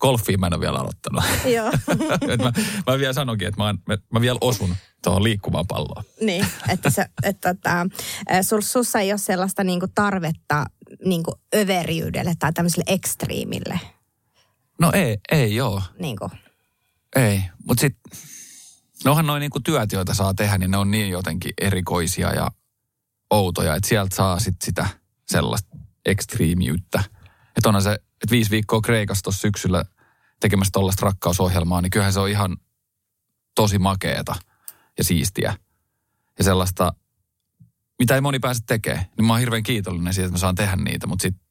golfia 0.00 0.38
mä 0.38 0.46
en 0.46 0.54
ole 0.54 0.60
vielä 0.60 0.78
aloittanut. 0.78 1.24
Joo. 1.54 1.70
Mä, 2.44 2.52
mä 2.86 2.98
vielä 2.98 3.12
sanonkin, 3.12 3.48
että 3.48 3.60
mä, 3.60 3.66
oon- 3.66 3.78
mä, 3.86 3.98
mä 4.12 4.20
vielä 4.20 4.38
osun 4.40 4.76
tuohon 5.04 5.22
liikkuvaan 5.22 5.66
palloon. 5.66 6.04
Niin, 6.20 6.46
että, 6.68 6.90
se, 6.90 7.06
että 7.22 7.54
tota, 7.54 7.86
sul, 8.42 8.60
sussa 8.60 9.00
ei 9.00 9.12
ole 9.12 9.18
sellaista 9.18 9.64
niinku 9.64 9.86
tarvetta 9.94 10.66
niinku 11.04 11.40
överiydelle 11.56 12.34
tai 12.38 12.52
tämmöiselle 12.52 12.84
ekstriimille. 12.86 13.80
No 14.80 14.92
ei, 14.94 15.18
ei 15.30 15.54
joo. 15.54 15.82
Niinku. 15.98 16.30
Ei, 17.16 17.42
mutta 17.64 17.80
sitten, 17.80 18.12
no 19.04 19.10
onhan 19.10 19.26
noin 19.26 19.40
niinku 19.40 19.60
työt, 19.60 19.92
joita 19.92 20.14
saa 20.14 20.34
tehdä, 20.34 20.58
niin 20.58 20.70
ne 20.70 20.76
on 20.76 20.90
niin 20.90 21.10
jotenkin 21.10 21.52
erikoisia 21.60 22.34
ja 22.34 22.50
outoja, 23.30 23.74
että 23.74 23.88
sieltä 23.88 24.16
saa 24.16 24.38
sit 24.38 24.56
sitä 24.64 24.88
sellaista 25.28 25.76
ekstriimiyttä. 26.06 27.04
Että 27.58 27.68
onhan 27.68 27.82
se, 27.82 27.92
että 27.92 28.30
viisi 28.30 28.50
viikkoa 28.50 28.80
Kreikassa 28.80 29.22
tuossa 29.22 29.40
syksyllä 29.40 29.84
tekemässä 30.40 30.72
tollaista 30.72 31.06
rakkausohjelmaa, 31.06 31.80
niin 31.80 31.90
kyllähän 31.90 32.12
se 32.12 32.20
on 32.20 32.28
ihan 32.28 32.56
tosi 33.54 33.78
makeeta 33.78 34.34
ja 34.98 35.04
siistiä. 35.04 35.56
Ja 36.38 36.44
sellaista, 36.44 36.92
mitä 37.98 38.14
ei 38.14 38.20
moni 38.20 38.38
pääse 38.38 38.60
tekemään. 38.66 39.04
Niin 39.16 39.24
mä 39.24 39.32
oon 39.32 39.40
hirveän 39.40 39.62
kiitollinen 39.62 40.14
siitä, 40.14 40.26
että 40.26 40.34
mä 40.34 40.38
saan 40.38 40.54
tehdä 40.54 40.76
niitä, 40.76 41.06
mutta 41.06 41.22
sitten 41.22 41.47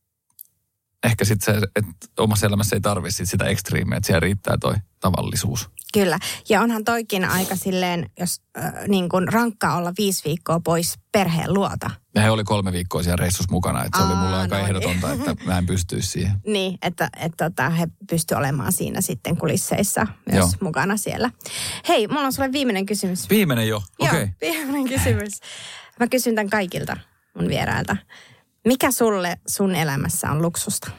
ehkä 1.07 1.25
sitten 1.25 1.55
se, 1.55 1.67
että 1.75 1.95
omassa 2.17 2.47
elämässä 2.47 2.75
ei 2.75 2.81
tarvitse 2.81 3.17
sit 3.17 3.29
sitä 3.29 3.45
ekstriimiä, 3.45 3.97
että 3.97 4.07
siellä 4.07 4.19
riittää 4.19 4.57
toi 4.57 4.75
tavallisuus. 4.99 5.69
Kyllä. 5.93 6.19
Ja 6.49 6.61
onhan 6.61 6.83
toikin 6.83 7.25
aika 7.25 7.55
silleen, 7.55 8.09
jos 8.19 8.41
äh, 8.57 8.73
niin 8.87 9.09
kuin 9.09 9.27
rankkaa 9.27 9.77
olla 9.77 9.93
viisi 9.97 10.23
viikkoa 10.25 10.59
pois 10.59 10.99
perheen 11.11 11.53
luota. 11.53 11.89
Ja 12.15 12.21
he 12.21 12.31
oli 12.31 12.43
kolme 12.43 12.71
viikkoa 12.71 13.03
siellä 13.03 13.15
reissussa 13.15 13.51
mukana, 13.51 13.83
että 13.83 13.97
se 13.97 14.03
oli 14.03 14.13
Aa, 14.13 14.23
mulle 14.23 14.37
aika 14.37 14.55
no 14.55 14.61
niin. 14.63 14.75
ehdotonta, 14.75 15.31
että 15.31 15.45
mä 15.45 15.57
en 15.57 15.65
pystyisi 15.65 16.07
siihen. 16.07 16.31
Niin, 16.53 16.77
että, 16.81 17.09
että 17.19 17.49
tota, 17.49 17.69
he 17.69 17.87
pysty 18.09 18.35
olemaan 18.35 18.71
siinä 18.71 19.01
sitten 19.01 19.37
kulisseissa 19.37 20.07
myös 20.31 20.37
Joo. 20.39 20.49
mukana 20.61 20.97
siellä. 20.97 21.31
Hei, 21.87 22.07
mulla 22.07 22.25
on 22.25 22.33
sulle 22.33 22.51
viimeinen 22.51 22.85
kysymys. 22.85 23.29
Viimeinen 23.29 23.67
jo, 23.67 23.81
okei. 23.99 24.19
Joo, 24.19 24.29
viimeinen 24.41 24.87
kysymys. 24.89 25.33
Mä 25.99 26.07
kysyn 26.07 26.35
tämän 26.35 26.49
kaikilta 26.49 26.97
mun 27.37 27.47
vierailta. 27.47 27.97
Mikä 28.67 28.91
sulle 28.91 29.39
sun 29.47 29.75
elämässä 29.75 30.31
on 30.31 30.41
luksusta? 30.41 30.91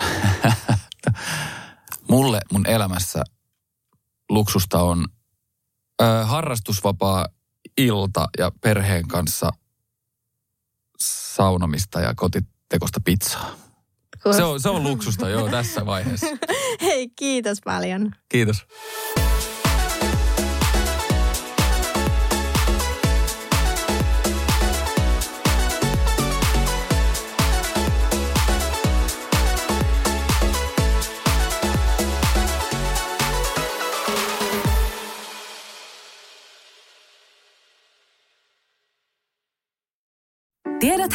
Mulle 2.10 2.40
mun 2.52 2.66
elämässä 2.66 3.24
luksusta 4.28 4.82
on 4.82 5.06
ö, 6.02 6.24
harrastusvapaa 6.24 7.26
ilta 7.78 8.28
ja 8.38 8.52
perheen 8.60 9.08
kanssa 9.08 9.50
saunomista 11.00 12.00
ja 12.00 12.14
kotitekosta 12.14 13.00
pizzaa. 13.04 13.54
Se 14.36 14.44
on, 14.44 14.60
se 14.60 14.68
on 14.68 14.82
luksusta 14.82 15.28
joo 15.28 15.48
tässä 15.48 15.86
vaiheessa. 15.86 16.26
Hei, 16.82 17.08
kiitos 17.08 17.58
paljon. 17.64 18.10
Kiitos. 18.28 18.66